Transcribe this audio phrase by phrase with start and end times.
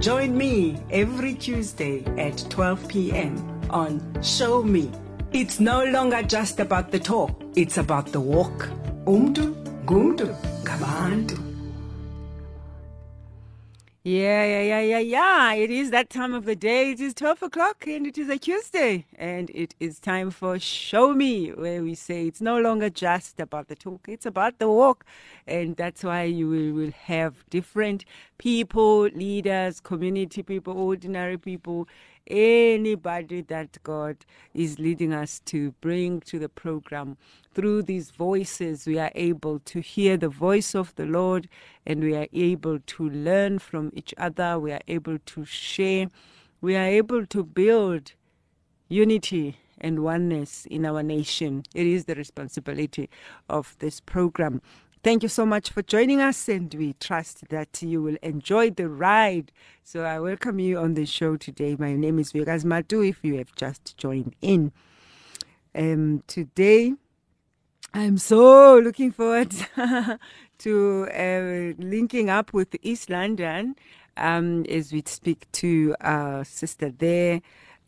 [0.00, 3.36] Join me every Tuesday at 12 p.m.
[3.70, 4.90] on Show Me.
[5.32, 8.68] It's no longer just about the talk, it's about the walk.
[9.06, 9.54] Umdu,
[9.86, 10.34] gumdu,
[10.64, 11.43] gabantu.
[14.06, 15.54] Yeah, yeah, yeah, yeah, yeah.
[15.54, 16.90] It is that time of the day.
[16.90, 19.06] It is 12 o'clock and it is a Tuesday.
[19.16, 23.68] And it is time for Show Me, where we say it's no longer just about
[23.68, 25.06] the talk, it's about the walk.
[25.46, 28.04] And that's why you will, will have different
[28.36, 31.88] people, leaders, community people, ordinary people,
[32.26, 34.18] anybody that God
[34.52, 37.16] is leading us to bring to the program.
[37.54, 41.48] Through these voices, we are able to hear the voice of the Lord
[41.86, 44.58] and we are able to learn from each other.
[44.58, 46.08] We are able to share.
[46.60, 48.12] We are able to build
[48.88, 51.62] unity and oneness in our nation.
[51.74, 53.08] It is the responsibility
[53.48, 54.60] of this program.
[55.04, 58.88] Thank you so much for joining us, and we trust that you will enjoy the
[58.88, 59.52] ride.
[59.82, 61.76] So, I welcome you on the show today.
[61.78, 64.72] My name is Vuyokazi Matu, if you have just joined in.
[65.74, 66.94] Um, today,
[67.96, 69.54] I'm so looking forward
[70.58, 73.76] to uh, linking up with East London
[74.16, 77.40] um, as we speak to our sister there,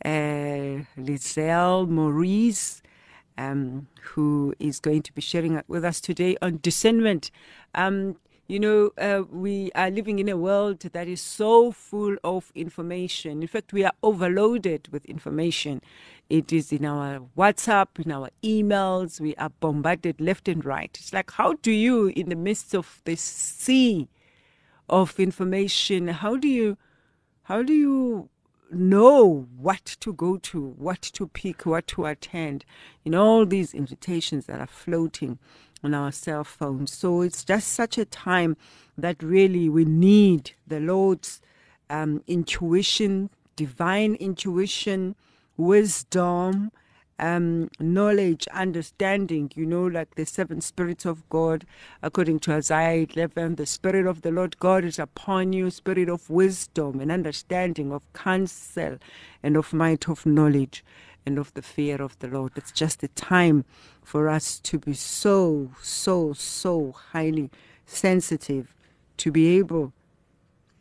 [0.05, 2.81] uh, Lizelle Maurice
[3.37, 7.29] um, who is going to be sharing with us today on discernment.
[7.75, 8.15] Um,
[8.47, 13.41] you know, uh, we are living in a world that is so full of information.
[13.41, 15.81] In fact, we are overloaded with information.
[16.29, 19.19] It is in our WhatsApp, in our emails.
[19.19, 20.95] We are bombarded left and right.
[20.97, 24.07] It's like, how do you, in the midst of this sea
[24.87, 26.77] of information, how do you,
[27.43, 28.29] how do you
[28.71, 32.65] know what to go to, what to pick, what to attend.
[33.05, 35.39] in all these invitations that are floating
[35.83, 36.91] on our cell phones.
[36.91, 38.57] So it's just such a time
[38.97, 41.41] that really we need the Lord's
[41.89, 45.15] um, intuition, divine intuition,
[45.55, 46.71] wisdom,
[47.19, 51.65] um, knowledge, understanding, you know, like the seven spirits of God,
[52.03, 56.29] according to Isaiah 11, the Spirit of the Lord God is upon you, Spirit of
[56.29, 58.97] wisdom and understanding, of counsel,
[59.41, 60.83] and of might of knowledge,
[61.27, 62.53] and of the fear of the Lord.
[62.55, 63.65] It's just a time
[64.01, 67.51] for us to be so, so, so highly
[67.85, 68.73] sensitive,
[69.17, 69.91] to be able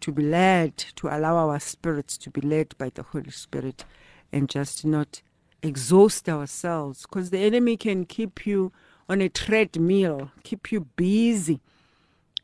[0.01, 3.85] to be led, to allow our spirits to be led by the Holy Spirit,
[4.33, 5.21] and just not
[5.63, 8.73] exhaust ourselves because the enemy can keep you
[9.09, 11.61] on a treadmill, keep you busy,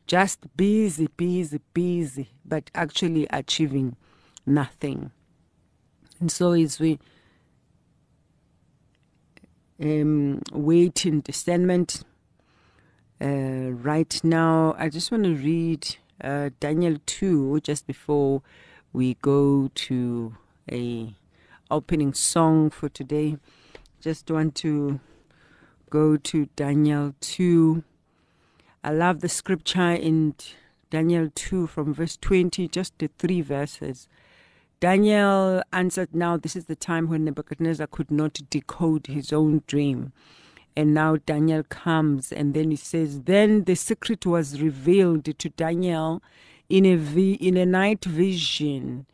[0.09, 3.95] just busy, busy, busy, but actually achieving
[4.45, 5.13] nothing.
[6.19, 6.99] And so, as we
[9.81, 12.05] um, wait in discernment,
[13.21, 18.43] uh, right now, I just want to read uh, Daniel 2 just before
[18.93, 20.37] we go to
[20.71, 21.15] a
[21.71, 23.37] opening song for today.
[24.01, 24.99] Just want to
[25.89, 27.85] go to Daniel 2.
[28.83, 30.35] I love the scripture in
[30.91, 34.09] Daniel 2 from verse 20, just the three verses.
[34.83, 40.13] Daniel answered, Now this is the time when Nebuchadnezzar could not decode his own dream.
[40.75, 46.21] And now Daniel comes, and then he says, Then the secret was revealed to Daniel
[46.69, 49.07] in a, vi- in a night vision.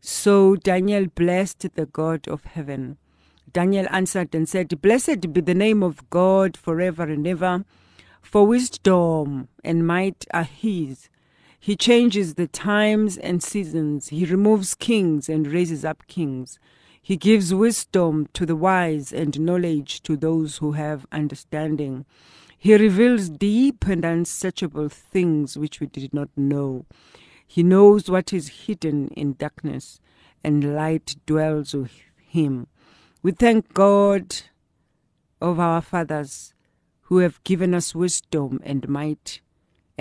[0.00, 2.96] So Daniel blessed the God of heaven.
[3.52, 7.64] Daniel answered and said, Blessed be the name of God forever and ever,
[8.22, 11.08] for wisdom and might are his.
[11.64, 14.08] He changes the times and seasons.
[14.08, 16.58] He removes kings and raises up kings.
[17.00, 22.04] He gives wisdom to the wise and knowledge to those who have understanding.
[22.58, 26.84] He reveals deep and unsearchable things which we did not know.
[27.46, 30.00] He knows what is hidden in darkness,
[30.42, 31.92] and light dwells with
[32.26, 32.66] him.
[33.22, 34.34] We thank God
[35.40, 36.54] of our fathers
[37.02, 39.40] who have given us wisdom and might,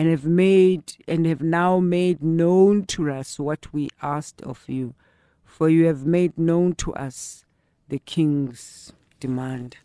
[0.01, 4.95] and have made and have now made known to us what we asked of you.
[5.45, 7.45] For you have made known to us
[7.87, 9.77] the king's demand.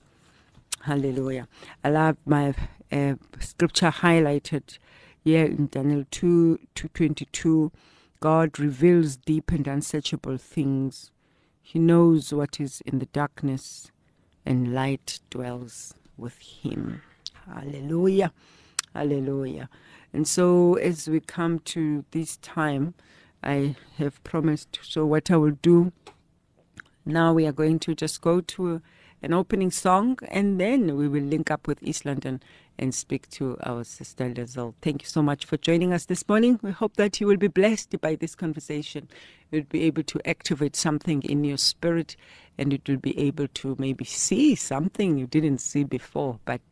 [0.81, 1.49] Hallelujah.
[1.85, 2.55] I love my
[2.91, 4.79] uh, scripture highlighted
[5.23, 7.71] here in Daniel 2 222
[8.19, 11.11] God reveals deep and unsearchable things.
[11.63, 13.91] He knows what is in the darkness,
[14.47, 17.03] and light dwells with him.
[17.47, 18.33] Hallelujah.
[18.95, 19.69] Hallelujah.
[20.17, 22.95] And so, as we come to this time,
[23.45, 24.79] I have promised.
[24.83, 25.93] So, what I will do
[27.05, 28.81] now, we are going to just go to
[29.21, 32.43] an opening song and then we will link up with East London
[32.79, 34.73] and speak to our sister Lizelle.
[34.81, 36.61] Thank you so much for joining us this morning.
[36.63, 39.09] We hope that you will be blessed by this conversation.
[39.51, 42.17] You'll be able to activate something in your spirit
[42.57, 46.41] and it will be able to maybe see something you didn't see before.
[46.47, 46.63] But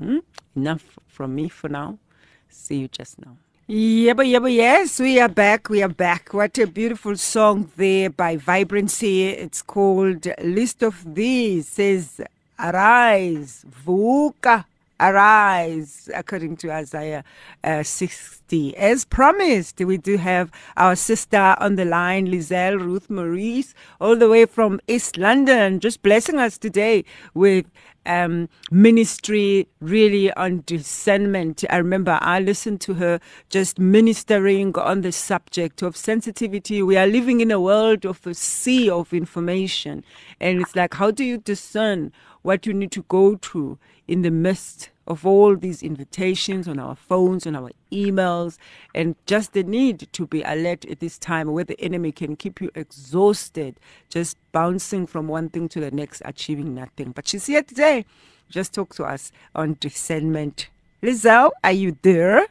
[0.00, 0.18] hmm,
[0.56, 2.00] enough from me for now.
[2.50, 3.36] See you just now.
[3.66, 5.68] Yeah, but yeah, but yes, we are back.
[5.68, 6.34] We are back.
[6.34, 9.28] What a beautiful song there by Vibrancy.
[9.28, 11.68] It's called List of These.
[11.68, 12.20] Says,
[12.58, 14.64] Arise, Vuka,
[15.00, 17.24] arise, according to Isaiah
[17.62, 18.76] uh, 60.
[18.76, 24.28] As promised, we do have our sister on the line, Lizelle Ruth Maurice, all the
[24.28, 27.04] way from East London, just blessing us today
[27.34, 27.66] with
[28.06, 31.64] um, ministry really on discernment.
[31.70, 36.82] I remember I listened to her just ministering on the subject of sensitivity.
[36.82, 40.04] We are living in a world of a sea of information.
[40.40, 42.12] And it's like, how do you discern
[42.42, 46.94] what you need to go through in the midst of all these invitations on our
[46.94, 48.58] phones, on our emails,
[48.94, 52.60] and just the need to be alert at this time where the enemy can keep
[52.60, 53.74] you exhausted,
[54.08, 57.10] just bouncing from one thing to the next, achieving nothing.
[57.10, 58.06] But she's here today.
[58.48, 60.68] Just talk to us on discernment.
[61.02, 62.46] Lizelle, are you there?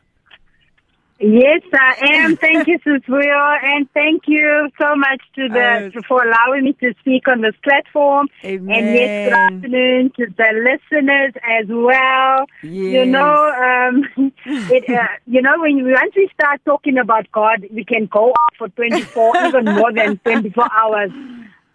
[1.19, 2.37] Yes, I am.
[2.41, 6.93] Thank you, Susbuyo, and thank you so much to the Uh, for allowing me to
[7.01, 8.27] speak on this platform.
[8.43, 8.75] Amen.
[8.75, 12.45] And yes, good afternoon to the listeners as well.
[12.61, 13.33] You know,
[13.67, 13.95] um,
[14.45, 18.31] it, uh, you know, when you, once we start talking about God, we can go
[18.31, 21.11] on for 24, even more than 24 hours.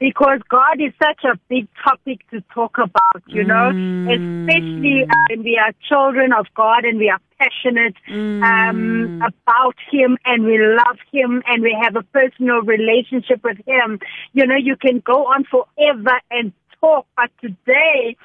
[0.00, 5.44] Because God is such a big topic to talk about, you know, especially uh, when
[5.44, 7.94] we are children of God and we are passionate
[8.43, 13.99] um, about Him and we love Him and we have a personal relationship with Him.
[14.32, 18.17] You know, you can go on forever and talk, but today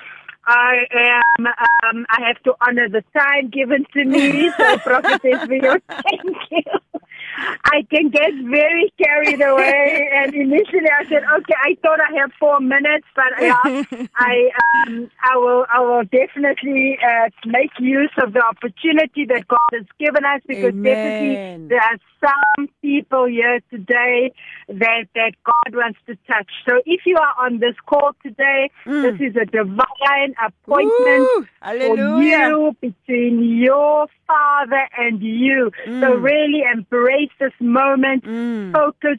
[0.45, 4.51] I am, um, I have to honor the time given to me.
[4.57, 5.47] So, Prophetess
[5.87, 6.63] thank you.
[7.65, 12.31] I can get very carried away, and initially I said, "Okay, I thought I had
[12.39, 13.57] four minutes, but yeah,
[14.15, 14.49] I,
[14.87, 19.85] um, I will, I will definitely uh, make use of the opportunity that God has
[19.99, 20.83] given us because Amen.
[20.83, 24.31] definitely there are some people here today
[24.67, 26.49] that that God wants to touch.
[26.67, 31.47] So if you are on this call today, this is a divine appointment Woo!
[31.61, 35.71] for you between your father and you.
[36.01, 38.23] So really embrace this moment,
[38.73, 39.17] focus,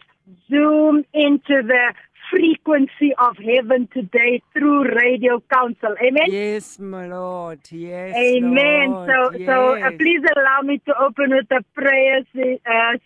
[0.48, 1.94] zoom into the
[2.30, 5.94] frequency of heaven today through radio council.
[6.00, 6.26] Amen.
[6.28, 7.60] Yes, my Lord.
[7.70, 8.14] Yes.
[8.16, 8.90] Amen.
[8.92, 9.10] Lord.
[9.10, 12.96] So, so uh, please allow me to open with a prayer, uh,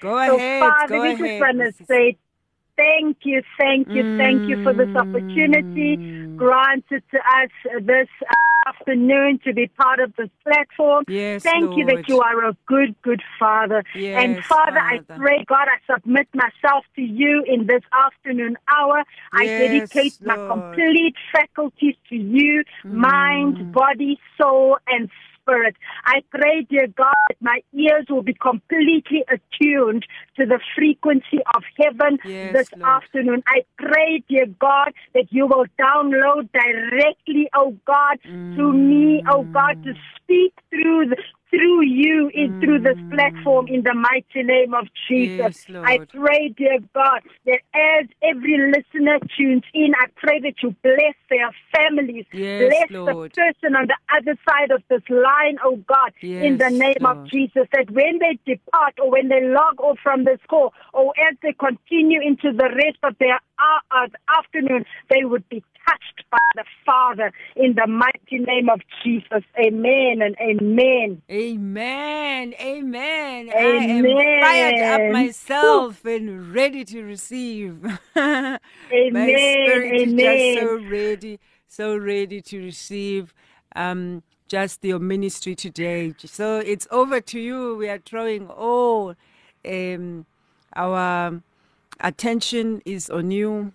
[0.00, 2.16] Go so, ahead, Father, go we ahead, just want to say
[2.76, 5.98] thank you, thank you, thank you for this opportunity
[6.32, 6.36] Mm.
[6.36, 8.08] granted to us this
[8.66, 11.04] afternoon to be part of this platform.
[11.08, 13.82] Yes, thank you that you are a good, good Father.
[13.94, 19.02] and Yes, Father, I pray, God, I submit myself to you in this afternoon hour.
[19.32, 22.90] I Yes, dedicate my complete faculties to you, Mm.
[22.90, 25.10] mind, body, soul, and
[25.42, 25.76] spirit.
[26.04, 30.06] I pray, dear God, that my ears will be completely attuned
[30.36, 33.02] to the frequency of heaven Yes, this Lord.
[33.02, 33.42] afternoon.
[33.46, 38.18] I pray, dear God, that you will download directly, oh God,
[38.56, 41.16] to me, oh God, to speak through the
[41.52, 43.10] through you in through this mm.
[43.14, 45.66] platform in the mighty name of Jesus.
[45.68, 50.74] Yes, I pray, dear God, that as every listener tunes in, I pray that you
[50.82, 53.32] bless their families, Yes, bless Lord.
[53.32, 57.04] the person on the other side of this line, oh God, in the Yes, name
[57.06, 61.12] of Jesus, that when they depart or when they log off from this call or
[61.28, 66.24] as they continue into the rest of their uh, uh, afternoon, they would be touched
[66.30, 69.44] by the Father in the mighty name of Jesus.
[69.58, 71.22] Amen and amen.
[71.30, 72.54] Amen.
[72.60, 73.50] Amen.
[73.54, 74.04] I am
[74.40, 77.82] fired up myself and ready to receive.
[78.14, 78.58] My
[78.92, 79.38] Amen.
[79.38, 83.34] spirit is just so ready, so ready to receive
[83.74, 86.14] um just your ministry today.
[86.18, 87.76] So it's over to you.
[87.76, 89.14] We are throwing all
[89.64, 90.26] um
[90.76, 91.40] our
[92.02, 93.72] attention is on you.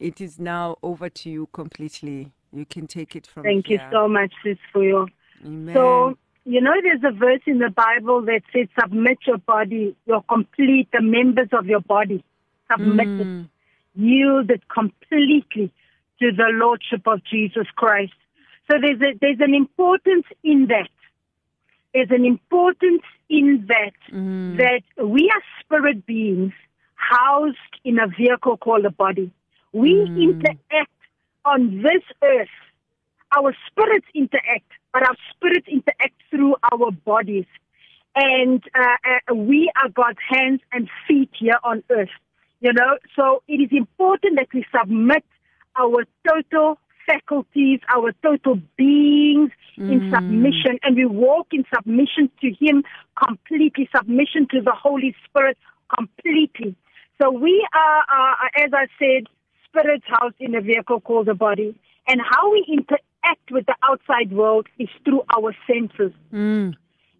[0.00, 2.32] It is now over to you completely.
[2.52, 5.08] You can take it from Thank you so much, sis, for your
[5.44, 5.74] Amen.
[5.74, 10.22] So you know, there's a verse in the Bible that says, submit your body, your
[10.22, 12.22] complete, the members of your body,
[12.70, 13.46] submit it,
[13.94, 15.72] yield it completely
[16.20, 18.12] to the Lordship of Jesus Christ.
[18.70, 20.90] So there's a, there's an importance in that.
[21.94, 24.58] There's an importance in that, mm.
[24.58, 26.52] that we are spirit beings
[27.10, 29.30] housed in a vehicle called a body.
[29.72, 30.90] We interact
[31.44, 32.48] on this earth.
[33.36, 37.46] Our spirits interact, but our spirits interact through our bodies.
[38.14, 42.14] And uh, uh, we are God's hands and feet here on earth.
[42.60, 45.24] You know, so it is important that we submit
[45.76, 52.84] our total faculties, our total beings in submission, and we walk in submission to Him
[53.22, 55.58] completely, submission to the Holy Spirit
[55.94, 56.76] completely.
[57.24, 59.28] So we are, uh, as I said,
[59.66, 61.74] spirits housed in a vehicle called the body.
[62.06, 66.12] And how we interact with the outside world is through our senses.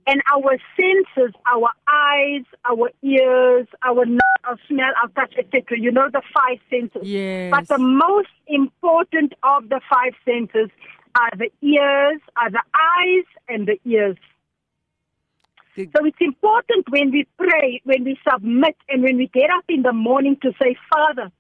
[0.07, 5.79] And our senses, our eyes, our ears, our nose, our smell, our touch, etc.
[5.81, 7.09] You know the five senses.
[7.09, 7.51] Yes.
[7.51, 10.69] But the most important of the five senses
[11.15, 14.19] are the ears, are the eyes, and the ears.
[15.77, 19.83] So it's important when we pray, when we submit, and when we get up in
[19.83, 21.33] the morning to say, Father,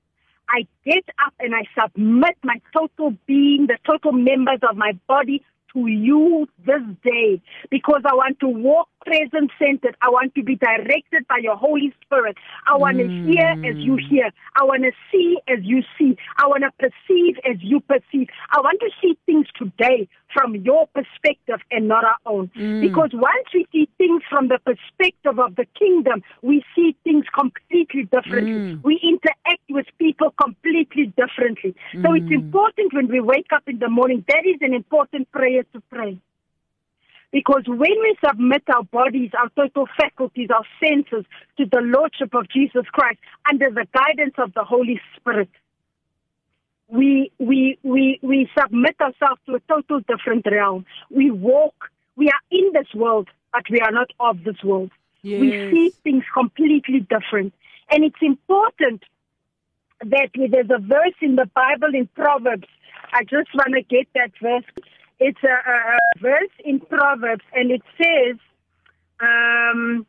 [0.48, 5.44] I get up and I submit my total being, the total members of my body
[5.72, 9.96] to you this day because I want to walk present centered.
[10.02, 12.36] I want to be directed by your Holy Spirit.
[12.66, 13.30] I want to hmm.
[13.30, 14.30] hear as you hear.
[14.56, 16.16] I want to see as you see.
[16.38, 18.28] I want to perceive as you perceive.
[18.50, 22.50] I want to see things today from your perspective and not our own.
[22.54, 22.80] Hmm.
[22.80, 28.04] Because once we see things from the perspective of the kingdom, we see things completely
[28.04, 28.74] differently.
[28.74, 28.80] Hmm.
[28.82, 31.74] We interact with people completely differently.
[32.02, 35.62] So it's important when we wake up in the morning, that is an important prayer
[35.72, 36.18] to pray.
[37.34, 41.26] Because when we submit our bodies, our total faculties, our senses
[41.56, 43.18] to the Lordship of Jesus Christ
[43.50, 45.48] under the guidance of the Holy Spirit,
[46.86, 50.86] we, we, we, we submit ourselves to a total different realm.
[51.10, 51.74] We walk,
[52.14, 54.92] we are in this world, but we are not of this world.
[55.40, 57.52] We see things completely different.
[57.90, 59.02] And it's important
[60.04, 62.68] that there's a verse in the Bible in Proverbs.
[63.12, 64.84] I just want to get that verse.
[65.26, 68.36] It's a, a, verse in Proverbs, and it says,
[69.20, 70.06] um,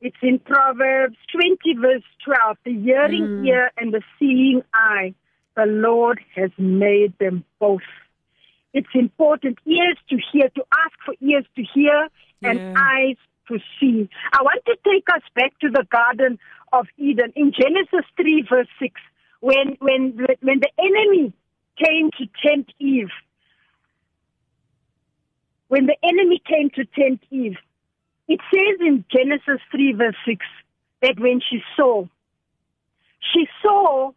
[0.00, 2.56] it's in Proverbs 20, verse 12.
[2.64, 5.14] The hearing ear and the seeing eye,
[5.54, 7.86] the Lord has made them both.
[8.74, 12.08] It's important ears to hear, to ask for ears to hear,
[12.42, 12.74] and Yeah.
[12.76, 14.10] eyes to see.
[14.32, 16.40] I want to take us back to the Garden
[16.72, 19.00] of Eden in Genesis 3, verse 6,
[19.38, 21.32] when, when, when the enemy
[21.76, 23.12] came to tempt Eve.
[25.70, 27.56] When the enemy came to tempt Eve,
[28.26, 30.44] it says in Genesis 3, verse 6,
[31.00, 32.06] that when she saw,
[33.32, 34.10] she saw,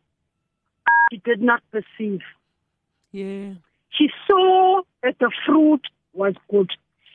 [1.12, 2.22] she did not perceive.
[3.12, 3.54] Yeah.
[3.92, 6.72] She saw that the fruit was good.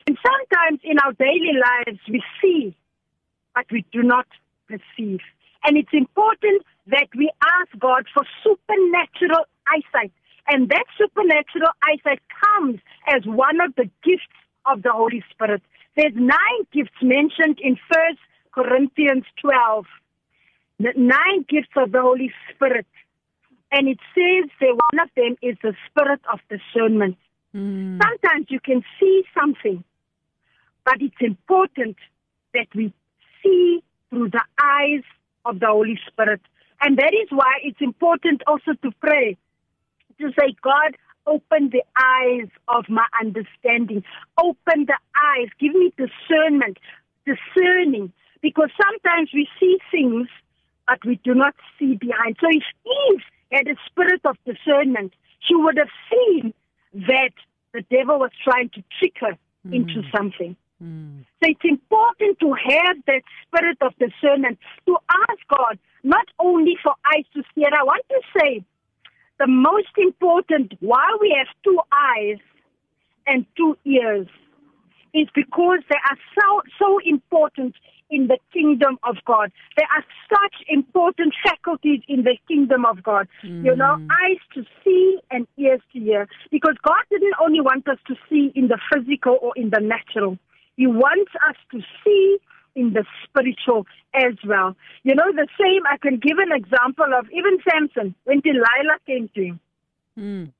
[0.07, 2.73] And sometimes in our daily lives we see,
[3.53, 4.27] but we do not
[4.69, 5.19] perceive.
[5.65, 10.13] And it's important that we ask God for supernatural eyesight.
[10.49, 14.25] And that supernatural eyesight comes as one of the gifts
[14.65, 15.61] of the Holy Spirit.
[15.95, 18.19] There's nine gifts mentioned in First
[18.51, 19.85] Corinthians 12.
[20.79, 22.87] The nine gifts of the Holy Spirit.
[23.71, 27.17] And it says that one of them is the spirit of discernment.
[27.53, 27.99] Hmm.
[28.01, 29.83] Sometimes you can see something,
[30.85, 31.97] but it's important
[32.53, 32.93] that we
[33.43, 35.03] see through the eyes
[35.45, 36.41] of the Holy Spirit.
[36.81, 39.37] And that is why it's important also to pray,
[40.19, 40.95] to say, God,
[41.25, 44.03] open the eyes of my understanding.
[44.37, 45.49] Open the eyes.
[45.59, 46.77] Give me discernment,
[47.25, 48.11] discerning.
[48.41, 50.27] Because sometimes we see things,
[50.87, 52.37] but we do not see behind.
[52.39, 53.21] So if Eve
[53.51, 56.53] had a spirit of discernment, she would have seen
[56.93, 57.31] that
[57.73, 59.73] the devil was trying to trick her hmm.
[59.73, 60.55] into something.
[60.81, 61.19] Hmm.
[61.41, 64.57] So it's important to have that spirit of discernment,
[64.87, 64.97] to
[65.29, 67.63] ask God not only for eyes to see.
[67.63, 68.63] And I want to say
[69.39, 72.39] the most important why we have two eyes
[73.25, 74.27] and two ears
[75.13, 77.75] is because they are so so important
[78.11, 79.51] in the kingdom of God.
[79.77, 83.27] There are such important faculties in the kingdom of God.
[83.43, 84.07] You know, mm.
[84.09, 86.27] eyes to see and ears to hear.
[86.51, 90.37] Because God didn't only want us to see in the physical or in the natural.
[90.75, 92.37] He wants us to see
[92.75, 94.75] in the spiritual as well.
[95.03, 99.29] You know, the same, I can give an example of even Samson, when Delilah came
[99.35, 99.59] to him.
[100.17, 100.51] Mm.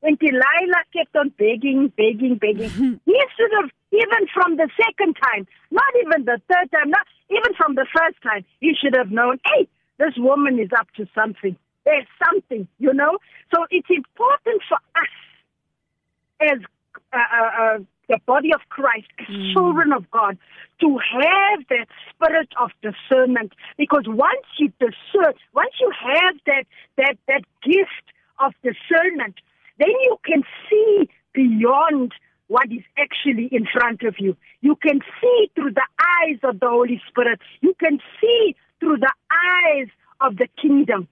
[0.00, 2.70] When Delilah kept on begging, begging, begging,
[3.04, 7.52] he should have Even from the second time, not even the third time, not even
[7.56, 11.56] from the first time, you should have known, hey, this woman is up to something.
[11.84, 13.18] There's something, you know?
[13.54, 15.12] So it's important for us
[16.40, 16.58] as
[17.12, 17.78] uh, uh, uh,
[18.08, 19.52] the body of Christ, Mm.
[19.52, 20.36] children of God,
[20.80, 23.52] to have that spirit of discernment.
[23.76, 26.64] Because once you discern, once you have that
[26.96, 28.06] that that gift
[28.38, 29.40] of discernment,
[29.78, 32.12] then you can see beyond
[32.48, 34.36] what is actually in front of you.
[34.60, 35.86] You can see through the
[36.20, 37.40] eyes of the Holy Spirit.
[37.60, 39.88] You can see through the eyes
[40.20, 41.08] of the kingdom.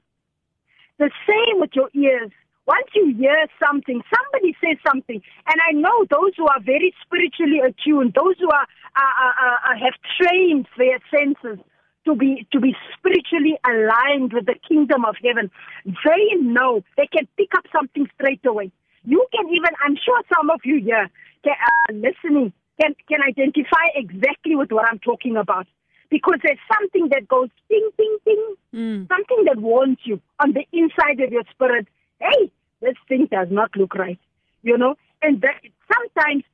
[0.99, 2.31] The same with your ears.
[2.71, 7.59] Once you hear something, somebody says something, and I know those who are very spiritually
[7.59, 11.59] attuned, those who are, are, are, have trained their senses
[12.07, 15.51] to be to be spiritually aligned with the kingdom of heaven,
[15.85, 18.71] they know they can pick up something straight away.
[19.05, 21.09] You can even, I'm sure some of you here
[21.43, 25.67] can, uh, listening can can identify exactly with what I'm talking about
[26.09, 29.09] because there's something that goes ding ding ding Mm.
[29.09, 31.89] something that warns you on the inside of your spirit,
[32.21, 34.19] hey, this thing does not look right,
[34.63, 34.97] you know.
[35.23, 35.61] And that
[35.93, 36.45] sometimes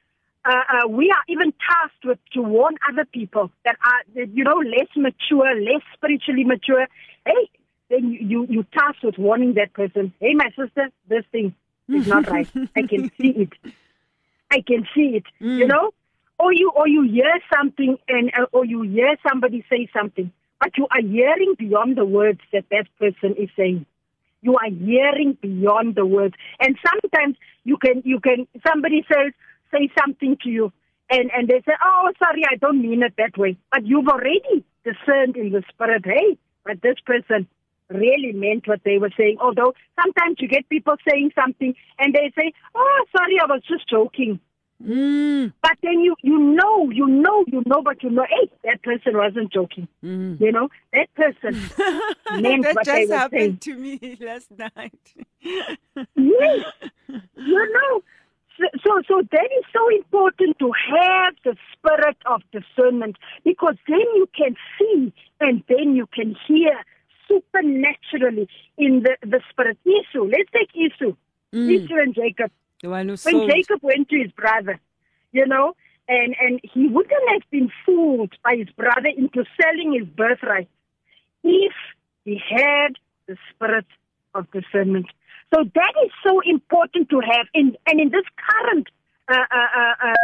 [0.44, 4.44] uh, uh, we are even tasked with to warn other people that are, that, you
[4.44, 6.86] know, less mature, less spiritually mature.
[7.24, 7.50] Hey,
[7.90, 10.12] then you you you tasked with warning that person.
[10.20, 11.54] Hey, my sister, this thing
[11.88, 12.48] is not right.
[12.76, 13.52] I can see it.
[14.50, 15.24] I can see it.
[15.60, 15.92] You know,
[16.38, 20.76] or you or you hear something and uh, or you hear somebody say something, but
[20.76, 23.86] you are hearing beyond the words that that person is saying.
[24.42, 29.32] You are hearing beyond the words, and sometimes you can you can somebody says
[29.72, 30.72] say something to you,
[31.10, 34.64] and and they say, oh sorry, I don't mean it that way, but you've already
[34.84, 37.48] discerned in the spirit, hey, but this person
[37.88, 39.36] really meant what they were saying.
[39.40, 43.88] Although sometimes you get people saying something and they say, oh sorry, I was just
[43.88, 44.40] joking.
[44.84, 45.52] Mm.
[45.62, 49.16] But then you you know, you know, you know, but you know, hey, that person
[49.16, 49.88] wasn't joking.
[50.04, 50.40] Mm.
[50.40, 51.52] You know, that person
[52.42, 53.58] meant that what just happened saying.
[53.58, 55.14] to me last night.
[55.42, 56.64] Yes,
[57.36, 58.02] you know.
[58.58, 63.98] So, so, so that is so important to have the spirit of discernment because then
[64.14, 66.72] you can see and then you can hear
[67.28, 68.48] supernaturally
[68.78, 69.78] in the, the spirit.
[69.84, 71.14] Esau, let's take Esau,
[71.54, 71.70] Mm.
[71.70, 72.50] Esau and Jacob.
[72.82, 73.50] The one who when sold.
[73.50, 74.78] Jacob went to his brother,
[75.32, 75.74] you know,
[76.08, 80.68] and and he wouldn't have been fooled by his brother into selling his birthright
[81.42, 81.72] if
[82.24, 82.94] he had
[83.26, 83.86] the spirit
[84.34, 85.06] of discernment.
[85.54, 87.46] So that is so important to have.
[87.54, 88.88] In and in this current
[89.28, 90.14] uh, uh, uh, uh,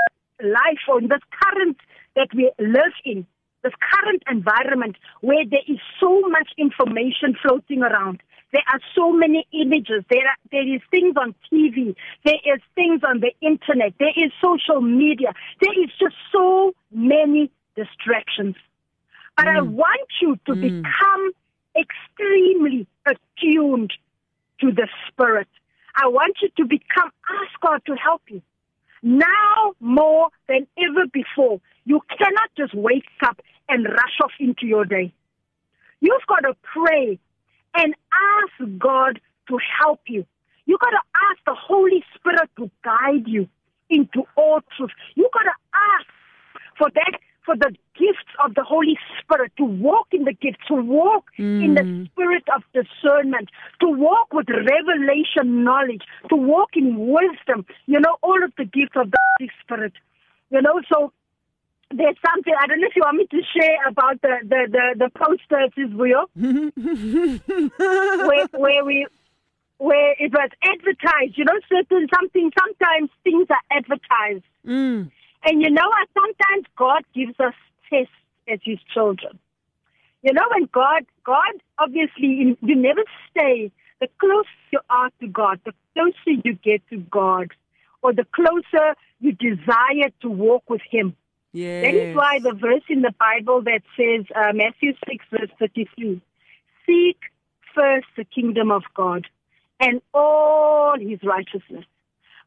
[0.45, 1.77] life or in this current
[2.17, 3.27] that we live in,
[3.63, 8.23] this current environment where there is so much information floating around.
[8.53, 10.05] There are so many images.
[10.11, 11.95] There are, there is things on TV.
[12.25, 13.95] There is things on the internet.
[13.99, 15.33] There is social media.
[15.61, 18.57] There is just so many distractions.
[19.37, 19.71] But I mm.
[19.71, 20.83] want you to mm.
[20.83, 21.33] become
[21.75, 23.93] extremely attuned
[24.61, 25.49] to the Spirit.
[25.97, 28.43] I want you to become, ask God to help you.
[29.03, 34.85] Now more than ever before, you cannot just wake up and rush off into your
[34.85, 35.13] day.
[36.01, 37.19] You've got to pray
[37.75, 40.25] and ask God to help you.
[40.67, 43.49] You've got to ask the Holy Spirit to guide you
[43.91, 44.91] into all truth.
[45.15, 46.07] You've got to ask
[46.79, 50.75] for that, for the gifts of the Holy Spirit to walk in the gifts, to
[50.75, 53.49] walk in the spirit of discernment,
[53.81, 57.67] to walk with revelation knowledge, to walk in wisdom.
[57.87, 59.93] You know, all of the gifts of the Holy Spirit.
[60.51, 61.13] You know, so
[61.91, 64.95] there's something I don't know if you want me to share about the the the,
[64.99, 66.25] the posters is real
[68.27, 69.07] where where we
[69.79, 71.37] where it was advertised.
[71.37, 75.11] You know, certain something sometimes things are advertised, Mm.
[75.45, 76.09] And you know what?
[76.15, 77.55] Sometimes God gives us
[77.91, 78.13] tests
[78.49, 79.39] as His children.
[80.23, 83.71] You know, when God God obviously you never stay.
[84.01, 87.53] The closer you are to God, the closer you get to God,
[88.03, 91.15] or the closer you desire to walk with Him.
[91.53, 91.85] Yes.
[91.85, 96.21] That is why the verse in the Bible that says, uh, Matthew 6, verse 33,
[96.87, 97.19] seek
[97.75, 99.27] first the kingdom of God
[99.81, 101.85] and all his righteousness.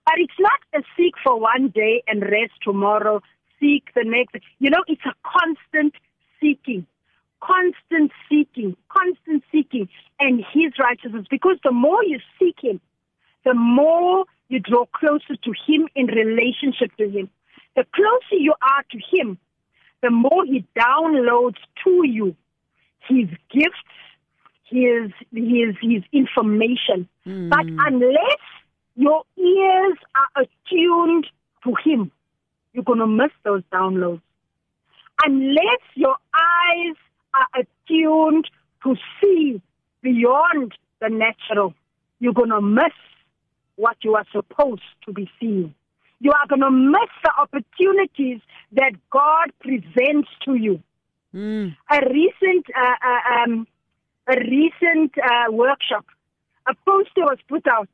[0.05, 3.21] But it's not a seek for one day and rest tomorrow,
[3.59, 4.35] seek the next.
[4.59, 5.93] You know, it's a constant
[6.39, 6.85] seeking,
[7.41, 9.89] constant seeking, constant seeking,
[10.19, 11.25] and his righteousness.
[11.29, 12.79] Because the more you seek him,
[13.43, 17.29] the more you draw closer to him in relationship to him.
[17.75, 19.37] The closer you are to him,
[20.01, 22.35] the more he downloads to you
[23.07, 23.95] his gifts,
[24.65, 27.07] his his his information.
[27.23, 27.49] Hmm.
[27.49, 28.43] But unless
[28.95, 31.27] your ears are attuned
[31.63, 32.11] to him,
[32.73, 34.21] you're going to miss those downloads.
[35.23, 36.95] Unless your eyes
[37.33, 38.49] are attuned
[38.83, 39.61] to see
[40.01, 41.73] beyond the natural,
[42.19, 42.93] you're going to miss
[43.75, 45.73] what you are supposed to be seeing.
[46.19, 48.41] You are going to miss the opportunities
[48.73, 50.81] that God presents to you.
[51.33, 51.75] Mm.
[51.91, 53.67] A recent, uh, uh, um,
[54.27, 56.05] a recent uh, workshop,
[56.67, 57.89] a poster was put out,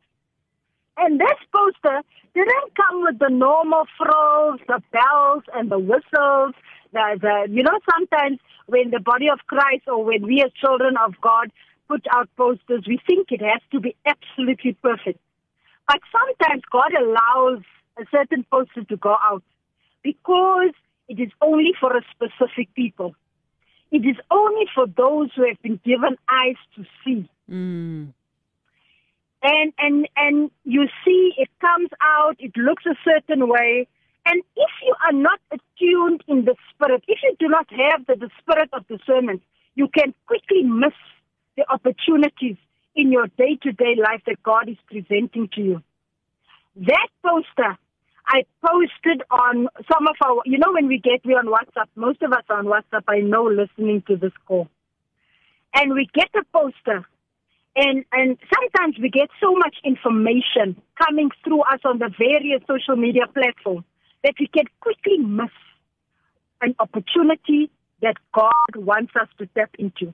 [0.98, 2.02] and this poster
[2.34, 6.54] didn't come with the normal frills, the bells, and the whistles.
[6.94, 10.96] The, the, you know, sometimes when the body of Christ or when we as children
[10.98, 11.52] of God
[11.88, 15.20] put out posters, we think it has to be absolutely perfect.
[15.88, 17.64] But sometimes God allows
[17.98, 19.44] a certain poster to go out
[20.04, 20.72] because
[21.10, 23.16] it is only for a specific people.
[23.92, 27.30] It is only for those who have been given eyes to see.
[27.50, 28.14] Mm.
[29.44, 33.88] And and and you see it comes out, it looks a certain way.
[34.26, 38.16] And if you are not attuned in the spirit, if you do not have the,
[38.16, 39.42] the spirit of discernment,
[39.74, 40.94] you can quickly miss
[41.58, 42.58] the opportunities
[42.96, 45.84] in your day to day life that God is presenting to you.
[46.76, 47.78] That poster
[48.32, 52.22] I posted on some of our, you know, when we get we on WhatsApp, most
[52.22, 54.70] of us are on WhatsApp, I know, listening to this call.
[55.74, 57.06] And we get a poster,
[57.76, 62.96] and, and sometimes we get so much information coming through us on the various social
[62.96, 63.86] media platforms
[64.24, 65.52] that we can quickly miss
[66.62, 67.70] an opportunity
[68.02, 70.14] that God wants us to step into.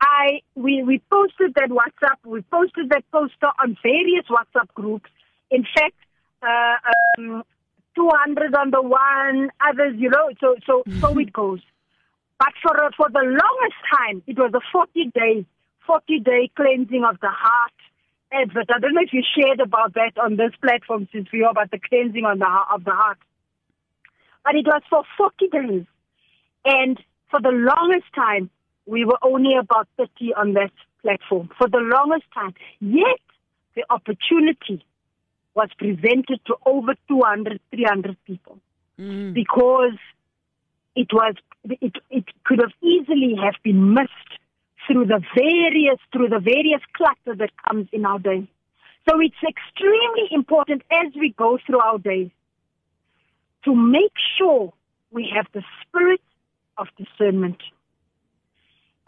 [0.00, 5.10] I we, we posted that WhatsApp, we posted that poster on various WhatsApp groups.
[5.50, 5.96] In fact,
[6.42, 6.76] uh,
[7.18, 7.42] um,
[7.96, 11.60] 200 on the one, others, you know, so so so it goes.
[12.38, 15.46] But for for the longest time, it was a 40 day
[15.88, 17.72] 40 day cleansing of the heart
[18.30, 18.68] advert.
[18.68, 21.72] I don't know if you shared about that on this platform since we are about
[21.72, 23.18] the cleansing on the of the heart.
[24.44, 25.86] But it was for 40 days,
[26.64, 28.50] and for the longest time,
[28.86, 30.70] we were only about 30 on that
[31.02, 31.50] platform.
[31.58, 33.20] For the longest time, yet
[33.74, 34.84] the opportunity
[35.54, 38.60] was presented to over 200, 300 people
[38.98, 39.32] Mm.
[39.32, 39.96] because
[40.96, 44.32] it was it, it could have easily have been missed
[44.88, 48.48] through the various through the various clutter that comes in our day.
[49.08, 52.30] So it's extremely important as we go through our days
[53.64, 54.72] to make sure
[55.10, 56.20] we have the spirit
[56.76, 57.58] of discernment.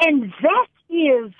[0.00, 1.32] And that is,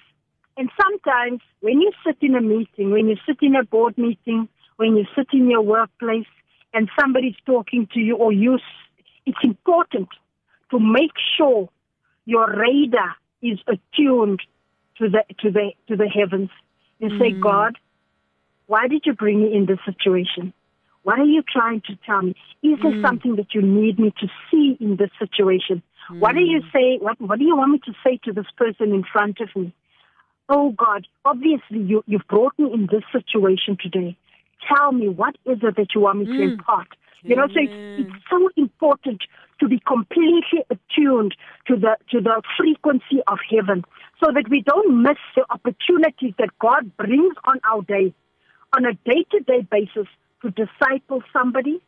[0.57, 4.49] and sometimes when you sit in a meeting, when you sit in a board meeting,
[4.77, 6.27] when you sit in your workplace
[6.75, 8.59] and somebody's talking to you or you,
[9.27, 10.09] it's important
[10.71, 11.69] to make sure
[12.27, 14.41] your radar is attuned
[14.99, 16.51] to the, to the, to the heavens.
[16.99, 17.41] You say, mm.
[17.41, 17.79] God,
[18.67, 20.53] why did you bring me in this situation?
[21.03, 22.35] What are you trying to tell me?
[22.63, 23.03] Is there mm.
[23.03, 25.83] something that you need me to see in this situation?
[26.19, 26.73] What do you mm.
[26.73, 26.99] say?
[27.03, 29.75] What, what do you want me to say to this person in front of me?
[30.49, 34.17] Oh God, obviously you, you've brought me in this situation today.
[34.69, 36.89] Tell me, what is it that you want me to impart?
[37.23, 39.23] You know, so it's, it's so important
[39.61, 41.35] to be completely attuned
[41.67, 43.85] to the, to the frequency of heaven
[44.23, 48.15] so that we don't miss the opportunities that God brings on our day,
[48.77, 50.09] on a day to day basis
[50.43, 51.81] to disciple somebody,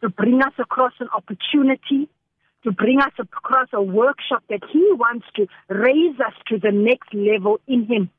[0.00, 2.08] to bring us across an opportunity,
[2.64, 7.14] to bring us across a workshop that He wants to raise us to the next
[7.14, 8.10] level in Him.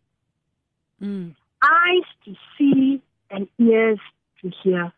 [1.02, 1.36] Mm.
[1.62, 4.00] Eyes to see and ears
[4.42, 4.94] to hear.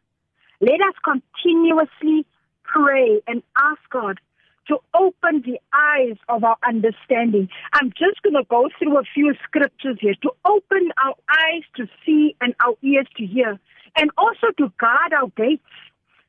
[0.61, 2.25] Let us continuously
[2.71, 4.19] pray and ask God
[4.67, 7.49] to open the eyes of our understanding.
[7.73, 11.87] I'm just going to go through a few scriptures here to open our eyes to
[12.05, 13.59] see and our ears to hear,
[13.95, 15.63] and also to guard our gates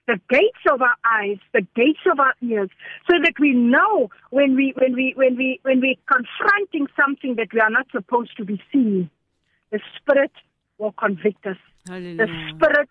[0.06, 2.70] the gates of our eyes, the gates of our ears,
[3.10, 7.48] so that we know when we when we when we when we're confronting something that
[7.52, 9.10] we are not supposed to be seeing,
[9.72, 10.30] the Spirit
[10.78, 11.56] will convict us.
[12.18, 12.88] The Spirit,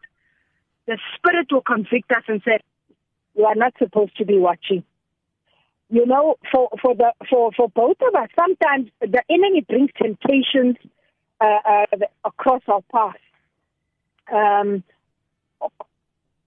[0.88, 2.60] the Spirit will convict us and say,
[3.36, 4.84] "You are not supposed to be watching."
[5.90, 10.78] You know, for for the for for both of us, sometimes the enemy brings temptations
[11.40, 11.86] uh, uh,
[12.24, 13.16] across our path.
[14.32, 14.84] Um,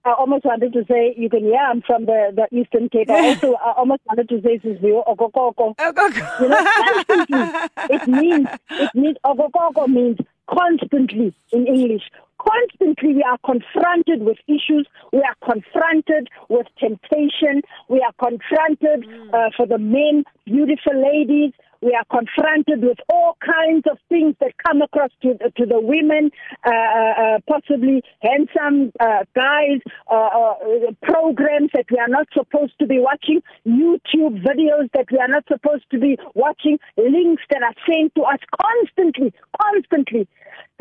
[0.05, 3.09] I almost wanted to say, you can, yeah, I'm from the, the Eastern Cape.
[3.09, 5.75] I also I almost wanted to say, Sizwe, okokoko.
[5.77, 6.07] Oh, go,
[6.39, 7.67] You know.
[7.89, 10.17] It means, it means, okokoko means
[10.51, 12.03] constantly in English.
[12.39, 14.87] Constantly we are confronted with issues.
[15.11, 17.61] We are confronted with temptation.
[17.89, 21.51] We are confronted uh, for the men, beautiful ladies.
[21.81, 26.31] We are confronted with all kinds of things that come across to, to the women,
[26.65, 29.79] uh, uh, possibly handsome uh, guys,
[30.11, 30.53] uh, uh,
[31.01, 35.45] programs that we are not supposed to be watching, YouTube videos that we are not
[35.47, 40.27] supposed to be watching, links that are sent to us constantly, constantly.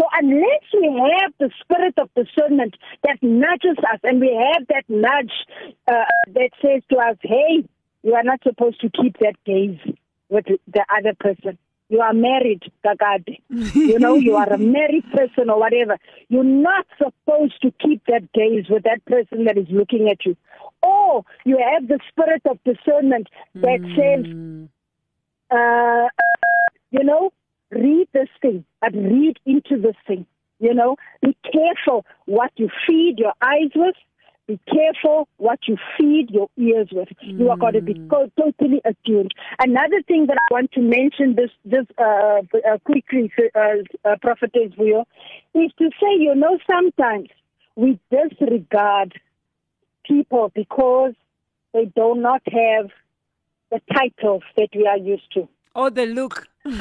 [0.00, 0.86] So unless we
[1.22, 5.32] have the spirit of discernment that nudges us and we have that nudge
[5.86, 7.64] uh, that says to us, hey,
[8.02, 9.78] you are not supposed to keep that gaze
[10.28, 11.58] with the other person.
[11.88, 13.38] You are married, Gagade.
[13.48, 15.98] you know, you are a married person or whatever.
[16.28, 20.36] You're not supposed to keep that gaze with that person that is looking at you.
[20.82, 23.96] Or you have the spirit of discernment that mm.
[23.96, 24.68] says,
[25.50, 26.08] uh,
[26.90, 27.32] you know,
[27.70, 30.26] read this thing, but read into this thing.
[30.60, 33.94] You know, be careful what you feed your eyes with.
[34.48, 37.08] Be careful what you feed your ears with.
[37.22, 37.38] Mm.
[37.38, 39.34] You are going to be co- totally attuned.
[39.58, 43.60] Another thing that I want to mention this this uh, uh, quickly, uh,
[44.06, 45.04] uh, prophetess Vuyo,
[45.54, 47.28] is to say, you know, sometimes
[47.76, 49.20] we disregard
[50.06, 51.12] people because
[51.74, 52.90] they do not have
[53.70, 55.46] the titles that we are used to.
[55.74, 56.46] Or the look.
[56.64, 56.72] or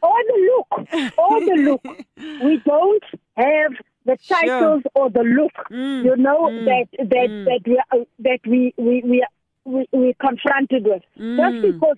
[0.00, 0.68] the look.
[1.18, 1.84] Or the look.
[2.44, 3.02] We don't
[3.36, 3.72] have
[4.04, 4.90] the titles sure.
[4.94, 5.52] or the look.
[5.70, 7.44] Mm, you know mm, that that mm.
[7.44, 9.26] that we are, that we we we
[9.64, 11.02] we we confronted with.
[11.18, 11.36] Mm.
[11.36, 11.96] Just because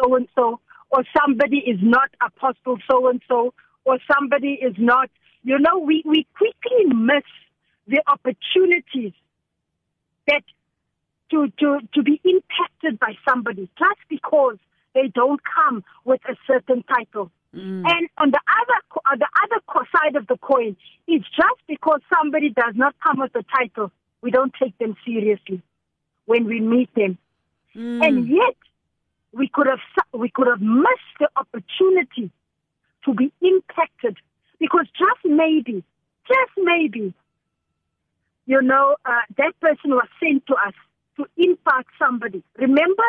[0.00, 3.52] so and so or somebody is not apostle so and so
[3.84, 5.10] or somebody is not
[5.42, 7.24] you know we we quickly miss
[7.86, 9.12] the opportunities
[10.26, 10.42] that
[11.30, 14.56] to, to, to be impacted by somebody just because
[14.94, 17.30] they don't come with a certain title.
[17.54, 17.84] Mm.
[17.86, 19.62] And on the other on the other
[19.92, 24.30] side of the coin it's just because somebody does not come with a title, we
[24.30, 25.62] don't take them seriously
[26.26, 27.18] when we meet them.
[27.76, 28.06] Mm.
[28.06, 28.56] And yet
[29.32, 29.80] we could have
[30.12, 32.30] we could have missed the opportunity
[33.04, 34.16] to be impacted
[34.58, 35.84] because just maybe,
[36.26, 37.12] just maybe,
[38.46, 40.74] you know, uh, that person was sent to us
[41.16, 42.42] to impact somebody.
[42.56, 43.04] Remember,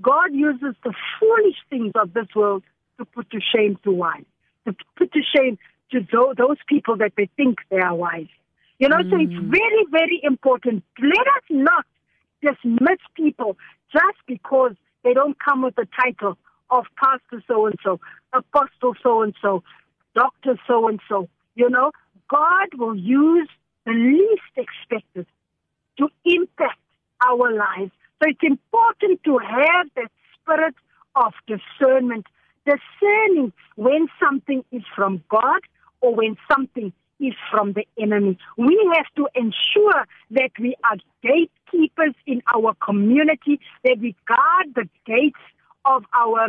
[0.00, 2.62] God uses the foolish things of this world
[2.98, 4.24] to put to shame to wise,
[4.66, 5.58] to put to shame
[5.92, 6.00] to
[6.36, 8.28] those people that they think they are wise.
[8.78, 9.10] You know, mm.
[9.10, 9.50] so it's mm.
[9.50, 10.82] very, very important.
[11.00, 11.86] Let us not
[12.42, 13.56] dismiss people
[13.92, 16.36] just because they don't come with the title
[16.70, 18.00] of pastor so and so,
[18.32, 19.62] apostle so and so,
[20.14, 21.28] doctor so and so.
[21.54, 21.92] You know,
[22.28, 23.48] God will use
[23.86, 25.26] the least expected
[25.98, 26.78] to impact
[27.24, 27.92] our lives.
[28.22, 30.74] So it's important to have that spirit
[31.14, 32.26] of discernment,
[32.66, 35.60] discerning when something is from God
[36.00, 38.38] or when something is from the enemy.
[38.56, 44.88] We have to ensure that we are gatekeepers in our community, that we guard the
[45.06, 45.40] gates
[45.84, 46.48] of our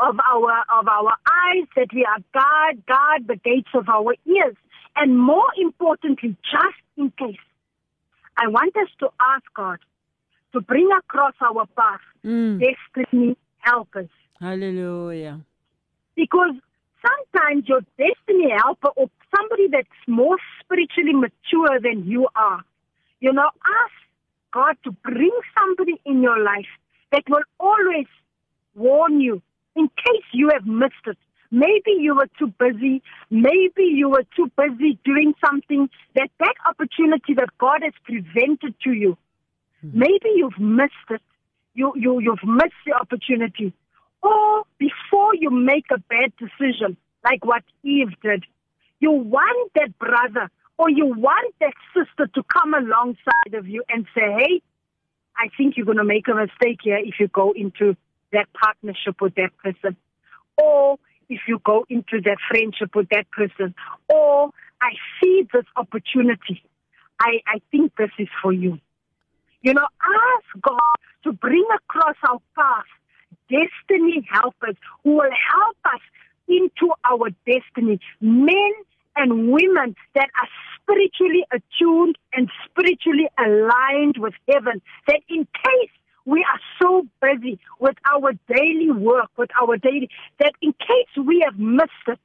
[0.00, 4.56] of our of our eyes, that we are guard guard the gates of our ears,
[4.96, 7.36] and more importantly, just in case
[8.36, 9.78] I want us to ask God
[10.52, 12.60] to bring across our path mm.
[12.60, 14.08] destiny helpers.
[14.40, 15.40] Hallelujah.
[16.16, 16.54] Because
[17.04, 22.62] sometimes your destiny helper or somebody that's more spiritually mature than you are,
[23.20, 23.48] you know,
[23.82, 23.92] ask
[24.52, 26.70] God to bring somebody in your life
[27.12, 28.06] that will always
[28.74, 29.42] warn you
[29.76, 31.18] in case you have missed it.
[31.50, 33.02] Maybe you were too busy.
[33.30, 38.92] Maybe you were too busy doing something that that opportunity that God has presented to
[38.92, 39.16] you.
[39.84, 39.98] Mm-hmm.
[39.98, 41.22] Maybe you've missed it.
[41.74, 43.72] You, you, you've missed the opportunity.
[44.24, 48.44] Or before you make a bad decision, like what Eve did,
[48.98, 54.06] you want that brother or you want that sister to come alongside of you and
[54.14, 54.62] say, hey,
[55.36, 57.96] I think you're going to make a mistake here if you go into
[58.32, 59.96] that partnership with that person.
[60.56, 63.74] Or if you go into that friendship with that person,
[64.08, 66.62] or I see this opportunity,
[67.20, 68.78] I, I think this is for you.
[69.60, 70.78] You know, ask God
[71.24, 72.84] to bring across our path
[73.48, 76.00] destiny helpers who will help us
[76.48, 78.00] into our destiny.
[78.20, 78.72] Men
[79.16, 80.48] and women that are
[80.80, 84.82] spiritually attuned and spiritually aligned with heaven.
[85.06, 85.90] That in case
[86.24, 91.44] we are so busy with our daily work, with our daily, that in case we
[91.44, 92.18] have missed it,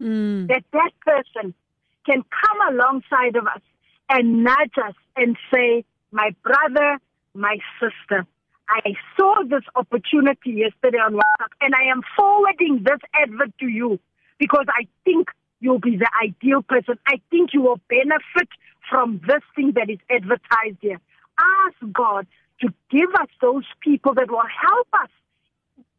[0.00, 0.48] mm.
[0.48, 1.54] that that person
[2.06, 3.62] can come alongside of us
[4.08, 6.98] and nudge us and say, my brother,
[7.34, 8.26] my sister,
[8.70, 13.98] I saw this opportunity yesterday on WhatsApp and I am forwarding this advert to you
[14.38, 15.28] because I think
[15.60, 16.98] you'll be the ideal person.
[17.06, 18.48] I think you will benefit
[18.88, 21.00] from this thing that is advertised here.
[21.66, 22.26] Ask God
[22.60, 25.10] to give us those people that will help us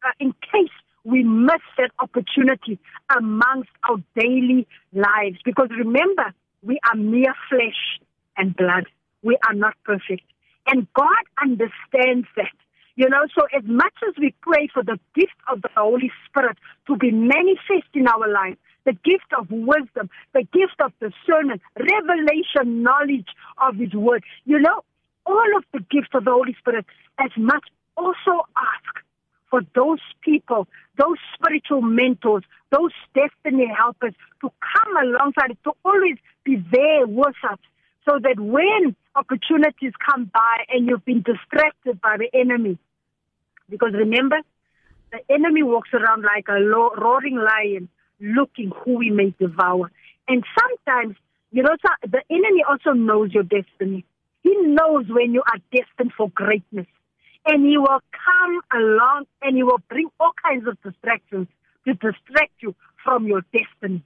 [0.06, 0.72] uh, in case
[1.04, 2.80] we miss that opportunity
[3.16, 5.40] amongst our daily lives.
[5.44, 8.00] Because remember, we are mere flesh
[8.38, 8.86] and blood.
[9.24, 10.24] We are not perfect.
[10.68, 12.54] And God understands that.
[12.96, 16.58] You know, so as much as we pray for the gift of the Holy Spirit
[16.88, 22.84] to be manifest in our lives, the gift of wisdom, the gift of discernment, revelation,
[22.84, 24.84] knowledge of His Word, you know,
[25.26, 26.86] all of the gifts of the Holy Spirit,
[27.20, 27.64] as much
[27.96, 29.04] also ask
[29.50, 36.56] for those people, those spiritual mentors, those destiny helpers to come alongside, to always be
[36.72, 37.60] there with us
[38.08, 42.78] so that when opportunities come by and you've been distracted by the enemy,
[43.70, 44.38] because remember,
[45.12, 49.92] the enemy walks around like a roaring lion looking who he may devour.
[50.28, 51.16] And sometimes,
[51.52, 54.06] you know, the enemy also knows your destiny.
[54.44, 56.88] He knows when you are destined for greatness.
[57.46, 61.48] And he will come along and he will bring all kinds of distractions
[61.86, 64.04] to distract you from your destiny.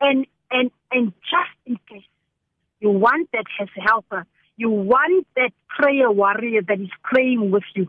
[0.00, 2.06] And and and just in case
[2.80, 7.88] you want that as helper, you want that prayer warrior that is praying with you.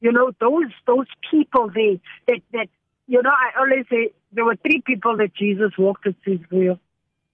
[0.00, 1.96] You know, those those people there
[2.28, 2.68] that that
[3.06, 6.78] you know, I always say there were three people that Jesus walked with Israel.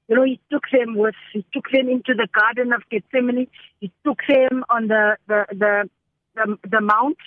[0.09, 3.49] You know, he took them with he took them into the Garden of Gethsemane.
[3.81, 5.90] He took them on the the the
[6.35, 7.19] the, the mount.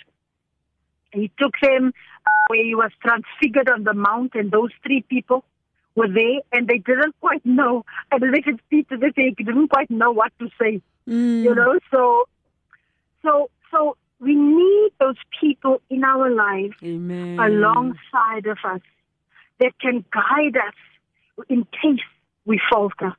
[1.12, 1.92] He took them
[2.26, 5.44] uh, where he was transfigured on the mount, and those three people
[5.94, 7.84] were there, and they didn't quite know.
[8.12, 10.80] I believe it's Peter that they didn't quite know what to say.
[11.08, 11.42] Mm.
[11.42, 12.24] You know, so
[13.22, 17.38] so so we need those people in our lives Amen.
[17.38, 18.82] alongside of us
[19.58, 22.04] that can guide us in case
[22.44, 23.14] we falter,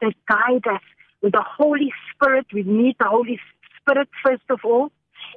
[0.00, 0.82] that guide us
[1.22, 2.46] with the Holy Spirit.
[2.52, 3.38] We need the Holy
[3.80, 4.90] Spirit first of all,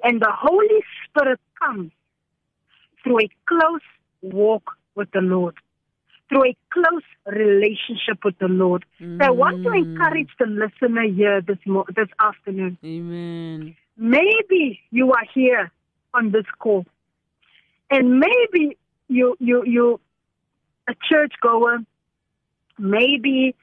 [0.04, 1.92] and the Holy Spirit comes
[3.04, 3.82] through a close
[4.22, 5.56] walk with the Lord,
[6.32, 8.86] through a close relationship with the Lord.
[9.02, 9.20] Mm.
[9.20, 9.84] So I want to mm.
[9.84, 12.78] encourage the listener here this mo- this afternoon.
[12.84, 13.76] Amen.
[13.98, 15.72] Maybe you are here
[16.14, 16.86] on this call,
[17.90, 18.78] and maybe
[19.10, 20.00] you you you
[20.88, 21.80] a church goer,
[22.80, 23.54] maybe,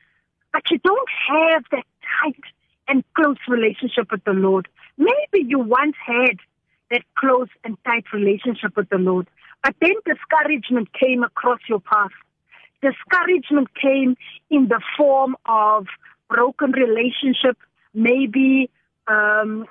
[0.53, 1.85] but you don't have that
[2.23, 2.45] tight
[2.87, 4.69] and close relationship with the Lord.
[4.99, 6.37] Maybe you once had
[6.91, 9.29] that close and tight relationship with the Lord,
[9.63, 12.11] but then discouragement came across your path.
[12.83, 14.17] Discouragement came
[14.51, 15.87] in the form of
[16.29, 17.57] broken relationship,
[17.95, 18.71] maybe
[19.09, 19.67] um,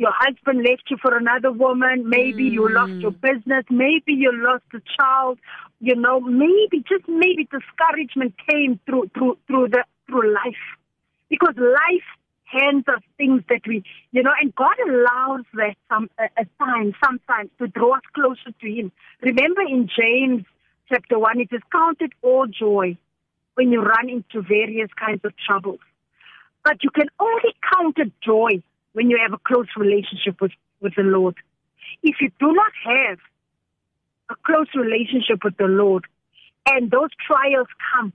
[0.00, 2.52] your husband left you for another woman, maybe mm.
[2.52, 5.38] you lost your business, maybe you lost a child,
[5.80, 10.64] you know, maybe just maybe discouragement came through through through the through life.
[11.28, 12.08] Because life
[12.44, 17.50] hands us things that we you know, and God allows that some a, time sometimes
[17.58, 18.92] to draw us closer to him.
[19.22, 20.44] Remember in James
[20.90, 22.96] chapter one it is counted all joy
[23.54, 25.80] when you run into various kinds of troubles.
[26.64, 30.94] But you can only count it joy when you have a close relationship with, with
[30.96, 31.36] the Lord.
[32.02, 33.18] If you do not have
[34.30, 36.04] a close relationship with the Lord
[36.68, 38.12] and those trials come,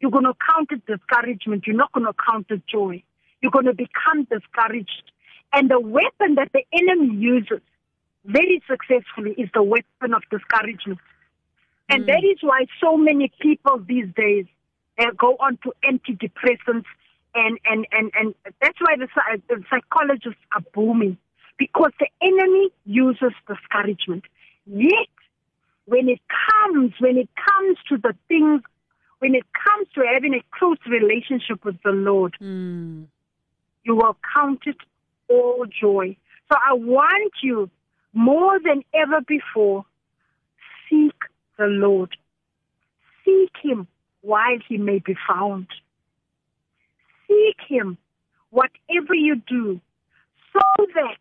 [0.00, 1.66] you're going to count it discouragement.
[1.66, 3.02] You're not going to count it joy.
[3.40, 5.12] You're going to become discouraged.
[5.52, 7.60] And the weapon that the enemy uses
[8.24, 10.98] very successfully is the weapon of discouragement.
[11.88, 12.06] And mm.
[12.06, 14.46] that is why so many people these days
[14.98, 16.86] uh, go on to antidepressants
[17.34, 19.08] and and and and that's why the,
[19.48, 21.18] the psychologists are booming
[21.58, 24.24] because the enemy uses discouragement.
[24.66, 25.08] Yet,
[25.86, 28.62] when it comes, when it comes to the things,
[29.18, 33.06] when it comes to having a close relationship with the Lord, mm.
[33.84, 34.76] you will count it
[35.28, 36.16] all joy.
[36.50, 37.70] So I want you
[38.12, 39.84] more than ever before,
[40.88, 41.14] seek
[41.58, 42.16] the Lord.
[43.24, 43.86] Seek Him
[44.22, 45.66] while He may be found
[47.34, 47.98] seek Him,
[48.50, 49.80] whatever you do,
[50.52, 51.16] so that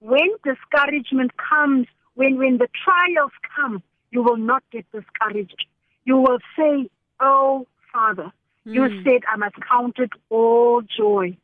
[0.00, 5.66] when discouragement comes, when, when the trials come, you will not get discouraged.
[6.04, 8.32] You will say, Oh, Father,
[8.66, 8.74] mm.
[8.74, 9.04] you hmm.
[9.04, 11.36] said I must count it all joy.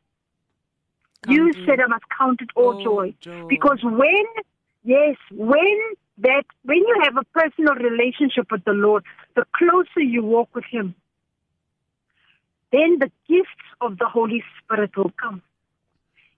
[1.23, 1.55] Count you it.
[1.65, 3.13] said I must count it all, joy.
[3.21, 3.47] joy.
[3.47, 4.25] Because when,
[4.83, 5.79] yes, when
[6.21, 9.03] that, when you have a personal relationship with the Lord,
[9.35, 10.95] the closer you walk with Him,
[12.71, 13.49] then the gifts
[13.81, 15.41] of the Holy Spirit will come.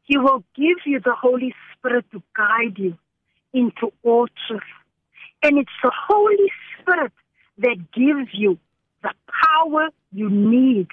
[0.04, 2.98] He will give you the Holy Spirit to guide you
[3.54, 4.62] into all truth.
[5.44, 7.12] And it's the Holy Spirit
[7.58, 8.58] that gives you
[9.04, 9.12] the
[9.44, 10.88] power you need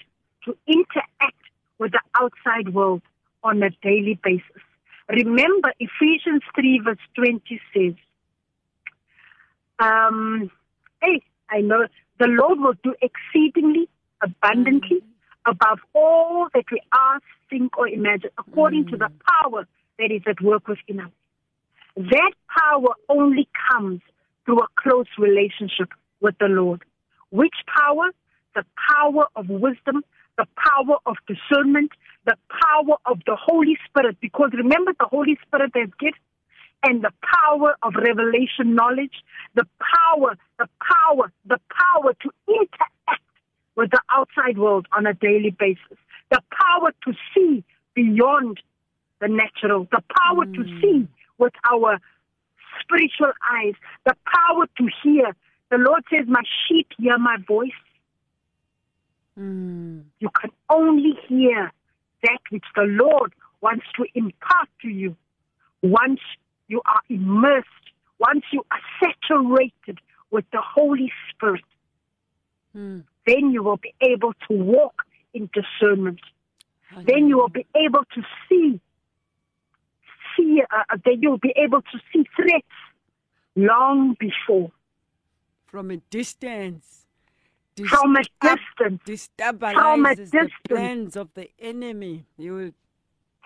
[0.45, 1.35] to interact
[1.79, 3.03] with the outside world
[3.45, 4.63] on a daily basis.
[5.09, 7.95] Remember, Ephesians 3 verse 20 says,
[9.79, 10.51] um,
[11.03, 11.87] hey, I know
[12.19, 13.89] the Lord will do exceedingly
[14.23, 15.03] abundantly
[15.47, 19.67] above all that we ask, think, or imagine, according to the power
[19.99, 21.11] that is at work within us.
[21.97, 24.01] That power only comes
[24.45, 25.89] through a close relationship
[26.21, 26.83] with the Lord.
[27.31, 28.11] Which power?
[28.55, 30.03] The power of wisdom,
[30.37, 31.93] the power of discernment,
[32.25, 34.17] the power of the Holy Spirit.
[34.21, 36.19] Because remember, the Holy Spirit has gifts
[36.83, 39.25] and the power of revelation knowledge,
[39.55, 43.23] the power, the power, the power to interact
[43.75, 45.99] with the outside world on a daily basis,
[46.31, 47.65] the power to see
[47.95, 48.61] beyond
[49.21, 50.55] the natural, the power mm.
[50.55, 51.09] to see
[51.39, 51.99] with our
[52.81, 53.75] spiritual eyes,
[54.05, 55.35] the power to hear.
[55.71, 57.71] The Lord says, My sheep hear my voice.
[59.39, 60.05] Mm.
[60.21, 61.73] You can only hear
[62.23, 65.17] that which the Lord wants to impart to you
[65.83, 66.21] once
[66.69, 67.67] you are immersed,
[68.19, 69.99] once you are saturated
[70.31, 71.65] with the Holy Spirit.
[72.77, 73.05] Mm.
[73.27, 75.03] Then you will be able to walk
[75.35, 76.21] in discernment.
[77.07, 78.81] Then you will be able to see
[80.37, 82.67] see uh, uh, that you'll be able to see threats
[83.57, 84.71] long before.
[85.67, 87.07] From a distance.
[87.75, 89.29] Dis- from a distance.
[89.61, 90.31] From a distance.
[90.33, 92.25] the plans of the enemy.
[92.37, 92.71] You will...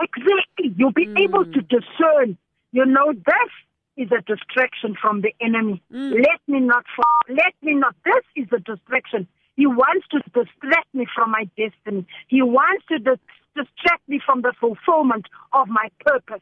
[0.00, 0.74] Exactly.
[0.76, 1.18] You'll be mm.
[1.18, 2.38] able to discern.
[2.72, 3.52] You know, this
[3.96, 5.82] is a distraction from the enemy.
[5.92, 6.12] Mm.
[6.14, 7.20] Let me not fall.
[7.28, 7.94] Let me not.
[8.04, 9.28] This is a distraction.
[9.56, 12.06] He wants to distract me from my destiny.
[12.28, 13.18] He wants to dis-
[13.54, 16.40] distract me from the fulfillment of my purpose.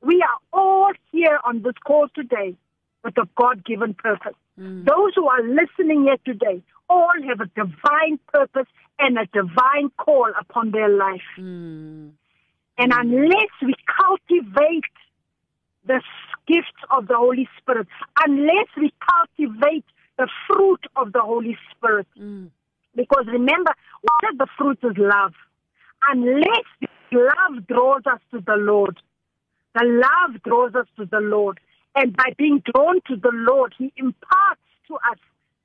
[0.00, 2.54] We are all here on this call today
[3.04, 4.34] with a God given purpose.
[4.58, 4.84] Mm.
[4.84, 8.68] Those who are listening here today all have a divine purpose
[8.98, 11.20] and a divine call upon their life.
[11.38, 12.12] Mm.
[12.78, 14.84] And unless we cultivate
[15.86, 16.00] the
[16.46, 17.86] gifts of the Holy Spirit,
[18.24, 19.84] unless we cultivate
[20.18, 22.48] the fruit of the Holy Spirit, mm.
[22.94, 23.72] because remember,
[24.02, 25.32] one of the fruits is love.
[26.08, 26.66] Unless
[27.12, 28.98] love draws us to the Lord,
[29.74, 31.60] the love draws us to the Lord.
[31.94, 35.18] And by being drawn to the Lord, He imparts to us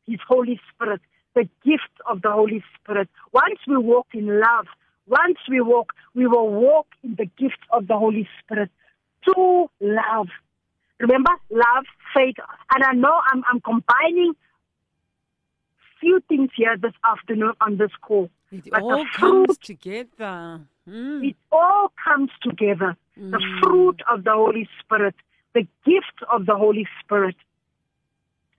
[0.05, 1.01] His Holy Spirit,
[1.35, 3.09] the gift of the Holy Spirit.
[3.33, 4.67] Once we walk in love,
[5.07, 8.69] once we walk, we will walk in the gift of the Holy Spirit.
[9.27, 10.27] To love.
[10.99, 12.35] Remember, love, faith.
[12.73, 14.33] And I know I'm, I'm combining
[15.99, 18.29] few things here this afternoon on this call.
[18.51, 20.61] It but all comes together.
[20.87, 21.29] Mm.
[21.29, 22.95] It all comes together.
[23.19, 23.31] Mm.
[23.31, 25.15] The fruit of the Holy Spirit,
[25.53, 27.35] the gift of the Holy Spirit.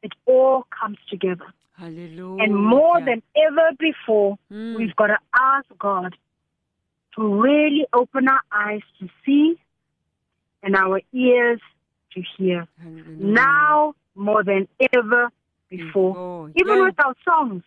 [0.03, 1.47] It all comes together.
[1.77, 2.43] Hallelujah.
[2.43, 4.77] And more than ever before, mm.
[4.77, 6.17] we've got to ask God
[7.17, 9.57] to really open our eyes to see
[10.63, 11.61] and our ears
[12.15, 12.67] to hear.
[12.81, 13.05] Hallelujah.
[13.19, 15.31] Now more than ever
[15.69, 16.51] before.
[16.57, 16.85] Even yeah.
[16.85, 17.63] with our songs.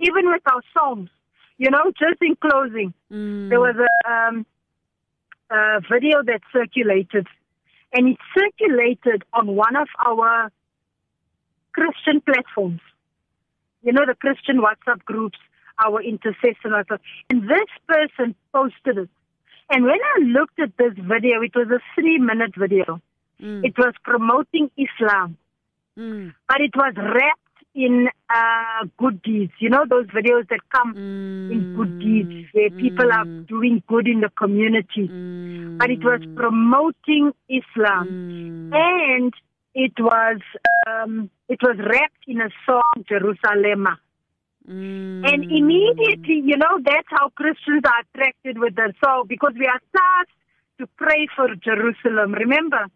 [0.00, 1.08] Even with our songs.
[1.58, 3.48] You know, just in closing, mm.
[3.48, 4.46] there was a, um,
[5.50, 7.28] a video that circulated,
[7.92, 10.50] and it circulated on one of our
[11.72, 12.80] Christian platforms.
[13.82, 15.38] You know, the Christian WhatsApp groups,
[15.84, 16.72] our intercession.
[17.30, 19.10] And this person posted it.
[19.72, 23.00] And when I looked at this video, it was a three minute video.
[23.40, 23.64] Mm.
[23.64, 25.38] It was promoting Islam,
[25.98, 26.34] Mm.
[26.48, 27.38] but it was wrapped
[27.74, 29.52] in uh, good deeds.
[29.58, 31.52] You know, those videos that come Mm.
[31.54, 33.46] in good deeds where people are Mm.
[33.46, 35.08] doing good in the community.
[35.08, 35.78] Mm.
[35.78, 38.06] But it was promoting Islam.
[38.08, 38.74] Mm.
[38.74, 39.32] And
[39.74, 40.40] it was
[40.86, 43.88] um, it was wrapped in a song, Jerusalem.
[44.68, 45.26] Mm.
[45.26, 49.80] And immediately, you know, that's how Christians are attracted with the song because we are
[49.96, 50.32] tasked
[50.78, 52.86] to pray for Jerusalem, remember?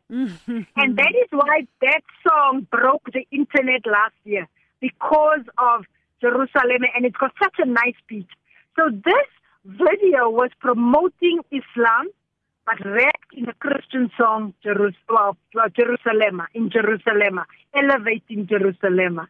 [0.76, 4.48] And that is why that song broke the internet last year
[4.80, 5.84] because of
[6.20, 8.28] Jerusalem and it's got such a nice beat.
[8.76, 9.28] So this
[9.64, 12.08] video was promoting Islam
[12.66, 15.36] but wrapped in a Christian song, Jerus- well,
[15.76, 17.40] Jerusalem, in Jerusalem,
[17.72, 19.28] elevating Jerusalem.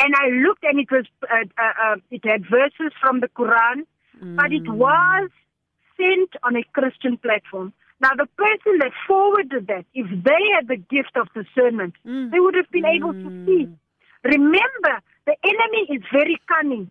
[0.00, 3.84] And I looked and it was, uh, uh, uh, it had verses from the Quran,
[4.36, 5.30] but it was
[5.96, 7.72] sent on a Christian platform.
[8.00, 12.30] Now, the person that forwarded that, if they had the gift of discernment, Mm.
[12.30, 13.68] they would have been able to see.
[14.22, 14.94] Remember,
[15.26, 16.90] the enemy is very cunning.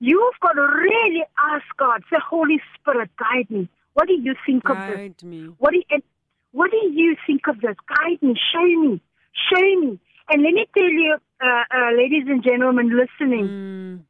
[0.00, 3.68] You've got to really ask God, say, Holy Spirit, guide me.
[3.94, 4.96] What do you think of this?
[4.96, 5.40] Guide me.
[5.58, 6.02] What do you,
[6.50, 7.76] what do you think of this?
[7.86, 9.00] Guide me, show me,
[9.48, 10.00] show me.
[10.28, 14.00] And let me tell you, uh, uh, ladies and gentlemen listening Mm.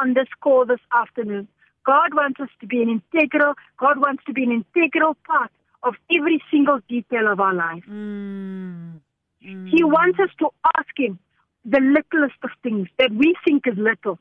[0.00, 1.48] on this call this afternoon,
[1.84, 5.50] God wants us to be an integral, God wants to be an integral part
[5.82, 7.84] of every single detail of our life.
[7.88, 9.00] Mm.
[9.40, 11.18] He wants us to ask Him
[11.64, 14.18] the littlest of things that we think is little.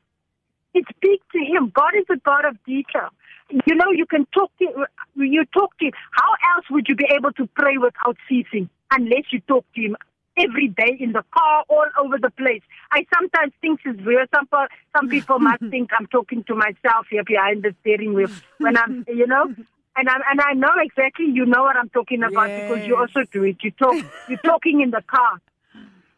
[0.74, 1.72] It's big to Him.
[1.74, 3.10] God is a God of detail.
[3.50, 5.94] You know, you can talk to you talk to Him.
[6.12, 9.96] How else would you be able to pray without ceasing unless you talk to Him
[10.38, 12.62] every day in the car, all over the place?
[12.92, 14.30] I sometimes think it's weird.
[14.34, 14.48] Some
[14.96, 18.30] some people must think I'm talking to myself here behind the steering wheel
[18.60, 19.54] when I'm, you know.
[19.96, 23.24] And I and I know exactly you know what I'm talking about because you also
[23.32, 23.58] do it.
[23.62, 23.96] You talk
[24.30, 25.42] you're talking in the car.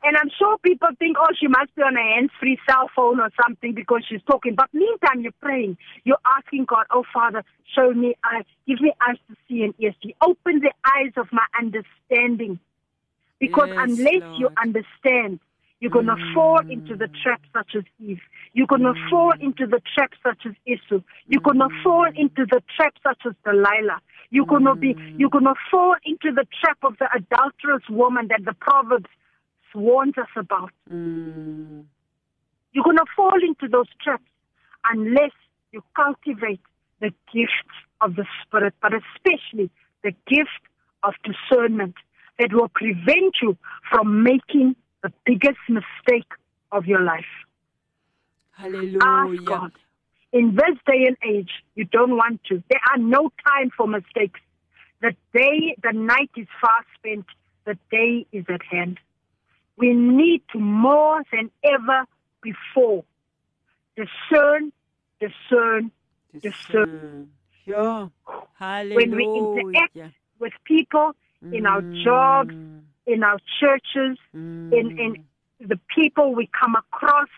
[0.02, 3.30] And I'm sure people think, oh, she must be on a hands-free cell phone or
[3.44, 4.56] something because she's talking.
[4.56, 5.78] But meantime, you're praying.
[6.06, 7.44] You're asking God, oh, Father,
[7.76, 8.46] show me eyes.
[8.66, 10.14] Give me eyes to see and ears to.
[10.22, 12.60] Open the eyes of my understanding.
[13.40, 15.40] Because Yes, unless you understand,
[15.80, 17.22] you're going to fall into the mm.
[17.24, 18.20] trap such as Eve.
[18.54, 19.10] You're going to mm.
[19.10, 21.02] fall into the trap such as Esau.
[21.28, 21.84] You're going to mm.
[21.84, 24.02] fall into the trap such as Delilah.
[24.30, 28.28] You're going to be, you're going to fall into the trap of the adulterous woman
[28.28, 29.10] that the Proverbs
[29.74, 30.72] warns us about.
[30.92, 31.86] Mm.
[32.74, 34.24] You're going to fall into those traps
[34.86, 35.32] unless
[35.72, 36.62] you cultivate
[37.00, 37.72] the gift
[38.02, 39.72] of the Spirit, but especially
[40.04, 40.62] the gift
[41.04, 41.96] of discernment
[42.40, 43.58] that will prevent you
[43.92, 46.32] from making the biggest mistake
[46.72, 47.26] of your life.
[48.52, 49.00] Hallelujah.
[49.02, 49.72] Ask God.
[50.32, 52.64] In this day and age, you don't want to.
[52.70, 54.40] There are no time for mistakes.
[55.02, 57.26] The day, the night is far spent.
[57.66, 59.00] The day is at hand.
[59.78, 62.06] We need to more than ever
[62.42, 63.04] before
[63.96, 64.72] discern,
[65.20, 65.92] discern,
[66.42, 67.30] discern.
[67.66, 68.12] Sure.
[68.60, 70.14] When we interact Hallelujah.
[70.40, 72.52] with people in our jobs,
[73.06, 74.72] in our churches, Mm.
[74.74, 75.16] in, in
[75.68, 77.30] the people we come across,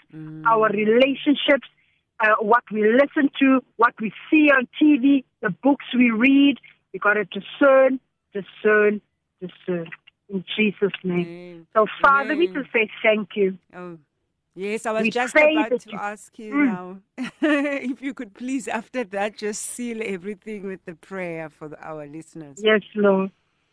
[0.45, 1.67] our relationships,
[2.19, 6.57] uh, what we listen to, what we see on TV, the books we read.
[6.93, 7.99] We got to discern,
[8.33, 9.01] discern,
[9.41, 9.87] discern.
[10.29, 11.67] In Jesus' name.
[11.73, 13.57] So, Father, we just say thank you.
[13.73, 13.97] Oh,
[14.55, 16.65] yes, I was We just about to you- ask you Mm.
[16.67, 16.97] now.
[17.41, 22.05] if you could please, after that, just seal everything with the prayer for the, our
[22.05, 22.59] listeners.
[22.63, 23.31] Yes, Lord.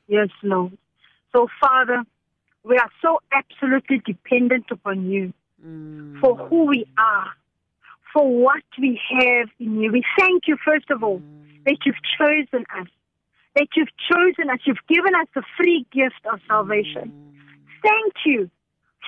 [0.09, 0.77] Yes, Lord.
[1.35, 2.03] So, Father,
[2.65, 5.33] we are so absolutely dependent upon you
[5.65, 6.21] Mm.
[6.21, 7.33] for who we are,
[8.13, 9.91] for what we have in you.
[9.91, 11.65] We thank you, first of all, mm.
[11.65, 12.87] that you've chosen us,
[13.57, 17.13] that you've chosen us, you've given us the free gift of salvation.
[17.13, 17.35] Mm.
[17.83, 18.51] Thank you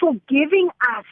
[0.01, 1.05] for giving us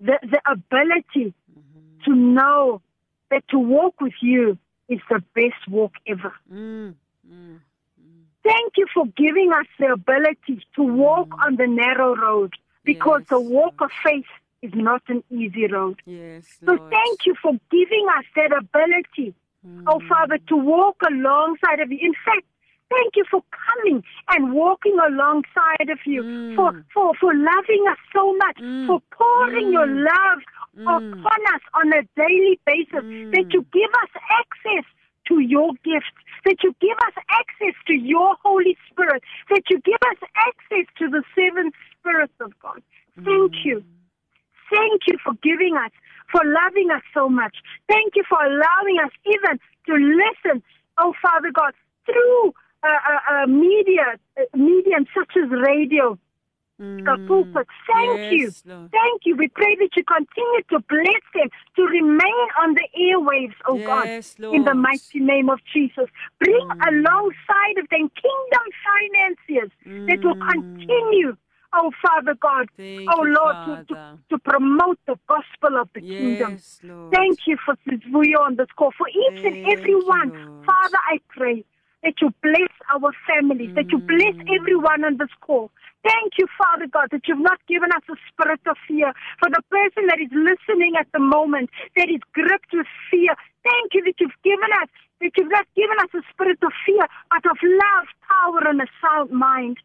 [0.00, 2.04] the, the ability mm-hmm.
[2.04, 2.82] to know
[3.30, 4.58] that to walk with you
[4.88, 6.32] is the best walk ever.
[6.52, 6.94] Mm.
[8.44, 8.48] Mm.
[8.48, 8.52] Mm.
[8.52, 11.46] Thank you for giving us the ability to walk mm.
[11.46, 14.26] on the narrow road because the Yes, walk of faith
[14.62, 16.00] is not an easy road.
[16.06, 16.90] Yes, So Lord.
[16.90, 19.34] thank you for giving us that ability,
[19.66, 19.84] mm.
[19.86, 21.98] oh Father, to walk alongside of you.
[22.00, 22.46] In fact,
[22.90, 26.56] thank you for coming and walking alongside of you, mm.
[26.56, 30.40] for, for, for loving us so much, for pouring your love
[30.82, 34.84] upon us on a daily basis, that you give us access
[35.28, 36.12] to your gifts,
[36.44, 41.08] that you give us access to your Holy Spirit, that you give us access to
[41.08, 42.82] the seven spirits of God.
[43.24, 43.84] Thank you.
[44.70, 45.92] Thank you for giving us,
[46.30, 47.56] for loving us so much.
[47.88, 50.62] Thank you for allowing us even to listen,
[50.98, 51.74] oh Father God,
[52.06, 56.18] through uh, uh, uh, media, uh, mediums such as radio,
[56.82, 57.26] Mm.
[57.28, 57.66] pulpit.
[57.86, 58.50] Thank you.
[58.64, 58.90] Lord.
[58.90, 59.36] Thank you.
[59.36, 64.34] We pray that you continue to bless them to remain on the airwaves, oh Yes,
[64.38, 66.06] God, in the mighty name of Jesus.
[66.40, 66.88] Bring mm.
[66.88, 69.70] alongside of them kingdom financiers
[70.08, 70.50] that will mm.
[70.50, 71.36] continue,
[71.72, 76.00] oh Father God, Thank oh you, Lord, to, to, to promote the gospel of the
[76.00, 76.60] kingdom.
[76.82, 77.12] Lord.
[77.14, 80.30] Thank you for Sivuyo on this call, for each Thank and every one.
[80.66, 81.64] Father, I pray
[82.02, 84.56] that you bless our families, that you bless Mm.
[84.58, 85.70] everyone on this call.
[86.04, 89.12] Thank you, Father God, that you've not given us a spirit of fear.
[89.38, 93.94] For the person that is listening at the moment, that is gripped with fear, thank
[93.94, 94.88] you that you've given us,
[95.20, 98.86] that you've not given us a spirit of fear, but of love, power, and a
[99.00, 99.78] sound mind.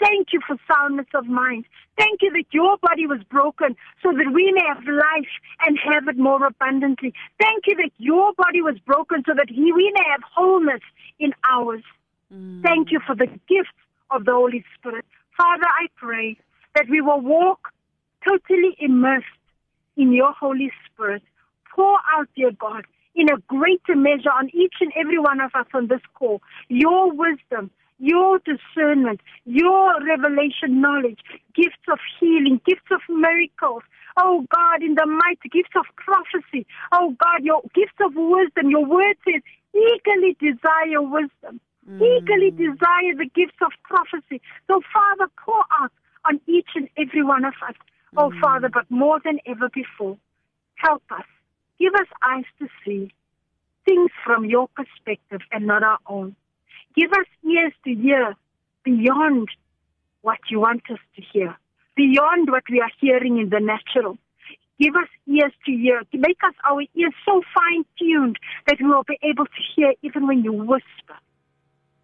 [0.00, 1.66] Thank you for soundness of mind.
[1.98, 5.32] Thank you that your body was broken so that we may have life
[5.66, 7.12] and have it more abundantly.
[7.38, 10.80] Thank you that your body was broken so that he, we may have wholeness
[11.18, 11.82] in ours.
[12.32, 12.62] Mm.
[12.62, 13.76] Thank you for the gift
[14.10, 15.04] of the Holy Spirit.
[15.36, 16.38] Father, I pray
[16.74, 17.72] that we will walk
[18.26, 19.26] totally immersed
[19.96, 21.22] in your Holy Spirit.
[21.74, 22.84] Pour out, dear God,
[23.14, 27.12] in a greater measure on each and every one of us on this call, your
[27.12, 27.70] wisdom,
[28.00, 31.20] your discernment, your revelation knowledge,
[31.54, 33.82] gifts of healing, gifts of miracles.
[34.16, 36.66] Oh God, in the mighty gifts of prophecy.
[36.92, 38.70] Oh God, your gifts of wisdom.
[38.70, 39.42] Your word says,
[39.74, 41.60] eagerly desire wisdom.
[41.88, 42.02] Mm.
[42.02, 44.40] eagerly desire the gifts of prophecy.
[44.66, 45.92] So, Father, pour out
[46.26, 47.74] on each and every one of us.
[48.16, 48.40] Oh, mm.
[48.40, 50.18] Father, but more than ever before,
[50.74, 51.24] help us.
[51.78, 53.12] Give us eyes to see
[53.86, 56.36] things from your perspective and not our own.
[56.94, 58.34] Give us ears to hear
[58.84, 59.48] beyond
[60.22, 61.56] what you want us to hear,
[61.96, 64.18] beyond what we are hearing in the natural.
[64.78, 66.02] Give us ears to hear.
[66.12, 69.92] To make us our ears so fine tuned that we will be able to hear
[70.02, 71.18] even when you whisper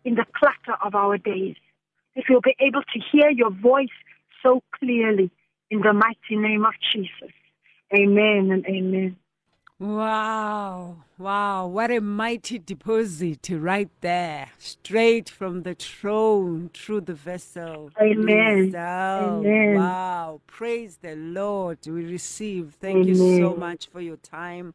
[0.05, 1.57] in the clutter of our days.
[2.15, 3.97] That we'll be able to hear your voice
[4.43, 5.31] so clearly
[5.71, 7.33] in the mighty name of Jesus.
[7.95, 9.17] Amen and amen.
[9.79, 17.91] Wow, wow, what a mighty deposit right there, straight from the throne through the vessel.
[18.01, 18.75] Amen.
[18.75, 19.75] Amen.
[19.75, 21.81] Wow, praise the Lord.
[21.85, 22.79] We receive.
[22.81, 24.73] Thank you so much for your time.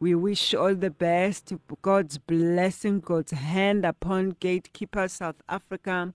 [0.00, 1.52] We wish all the best.
[1.82, 6.14] God's blessing, God's hand upon Gatekeeper South Africa.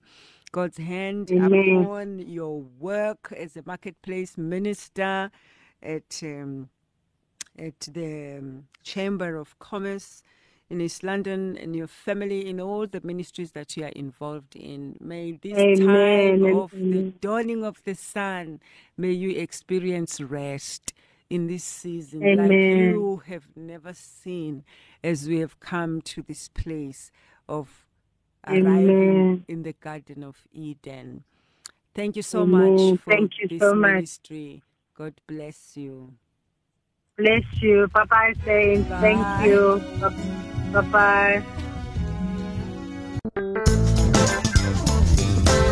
[0.50, 1.82] God's hand Amen.
[1.82, 5.30] upon your work as a marketplace minister
[5.80, 6.68] at um,
[7.58, 10.22] at the um, Chamber of Commerce
[10.70, 14.96] in East London and your family in all the ministries that you are involved in.
[15.00, 18.60] May this Amen time of the dawning of the sun,
[18.96, 20.92] may you experience rest
[21.30, 24.64] in this season like you have never seen
[25.04, 27.10] as we have come to this place
[27.48, 27.86] of
[28.46, 29.44] arriving Amen.
[29.48, 31.24] in the Garden of Eden.
[31.94, 32.46] Thank you so Amen.
[32.46, 34.06] much for Thank you this so much.
[34.06, 34.62] ministry.
[34.96, 36.14] God bless you.
[37.18, 37.88] Bless you.
[37.88, 38.88] Bye bye, Saints.
[38.88, 39.00] Bye.
[39.00, 39.82] Thank you.
[40.72, 41.42] Bye bye.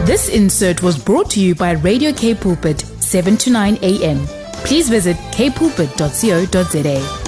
[0.05, 4.27] This insert was brought to you by Radio K Pulpit, 7 to 9 a.m.
[4.65, 7.26] Please visit kpulpit.co.za.